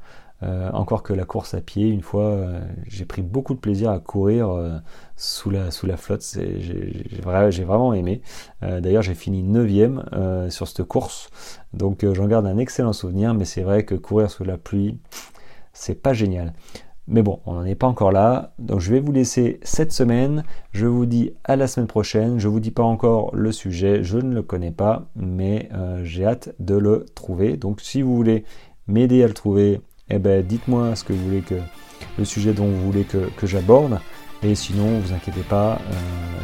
encore 0.74 1.04
que 1.04 1.14
la 1.14 1.26
course 1.26 1.54
à 1.54 1.62
pied, 1.62 1.90
une 1.90 2.02
fois, 2.02 2.36
j'ai 2.88 3.06
pris 3.06 3.22
beaucoup 3.22 3.54
de 3.54 3.60
plaisir 3.60 3.92
à 3.92 4.00
courir 4.00 4.48
sous, 5.16 5.52
la, 5.52 5.70
sous 5.70 5.86
la 5.86 5.98
flotte, 5.98 6.26
j'ai 6.58 7.64
vraiment 7.64 7.94
aimé. 7.94 8.24
D'ailleurs, 8.62 9.04
j'ai 9.04 9.14
fini 9.14 9.44
9ème 9.44 10.50
sur 10.50 10.68
cette 10.68 10.84
course, 10.84 11.30
donc 11.74 12.04
j'en 12.14 12.26
garde 12.26 12.48
un 12.48 12.58
excellent 12.58 12.94
souvenir, 12.94 13.36
mais 13.36 13.46
c'est 13.46 13.62
vrai 13.62 13.86
que 13.86 13.94
courir 13.94 14.32
sous 14.32 14.44
la 14.44 14.58
pluie, 14.58 14.98
c'est 15.74 16.02
pas 16.02 16.14
génial. 16.14 16.54
Mais 17.08 17.24
bon, 17.24 17.40
on 17.46 17.54
n'en 17.54 17.66
est 17.66 17.76
pas 17.76 17.88
encore 17.88 18.12
là. 18.12 18.54
Donc 18.60 18.80
je 18.80 18.92
vais 18.92 19.00
vous 19.00 19.12
laisser 19.12 19.60
cette 19.64 19.92
semaine. 19.92 20.44
Je 20.72 20.86
vous 20.86 21.06
dis 21.06 21.34
à 21.44 21.56
la 21.56 21.68
semaine 21.68 21.88
prochaine. 21.88 22.40
Je 22.40 22.48
vous 22.48 22.60
dis 22.60 22.72
pas 22.72 22.84
encore 22.84 23.36
le 23.36 23.52
sujet, 23.52 24.04
je 24.04 24.18
ne 24.18 24.34
le 24.34 24.42
connais 24.42 24.72
pas, 24.72 25.10
mais 25.16 25.70
euh, 25.74 26.04
j'ai 26.04 26.26
hâte 26.26 26.54
de 26.60 26.76
le 26.76 27.06
trouver. 27.16 27.58
Donc 27.58 27.82
si 27.82 28.02
vous 28.02 28.16
voulez 28.16 28.46
m'aider 28.88 29.24
à 29.24 29.28
le 29.28 29.34
trouver, 29.34 29.82
eh 30.10 30.20
ben 30.20 30.46
dites-moi 30.46 30.96
ce 30.96 31.04
que 31.04 31.14
vous 31.14 31.24
voulez 31.24 31.42
que 31.42 31.56
le 32.18 32.26
sujet 32.26 32.54
dont 32.54 32.66
vous 32.66 32.82
voulez 32.82 33.04
que, 33.04 33.30
j'aborde. 33.44 34.00
Et 34.44 34.56
sinon, 34.56 35.00
vous 35.00 35.14
inquiétez 35.14 35.44
pas, 35.44 35.74
euh, 35.74 35.78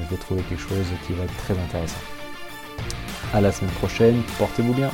je 0.03 0.09
vais 0.11 0.21
trouver 0.21 0.41
quelque 0.43 0.61
chose 0.61 0.85
qui 1.05 1.13
va 1.13 1.23
être 1.23 1.37
très 1.37 1.57
intéressant. 1.57 1.97
À 3.33 3.41
la 3.41 3.51
semaine 3.51 3.73
prochaine, 3.73 4.21
portez-vous 4.37 4.73
bien. 4.73 4.91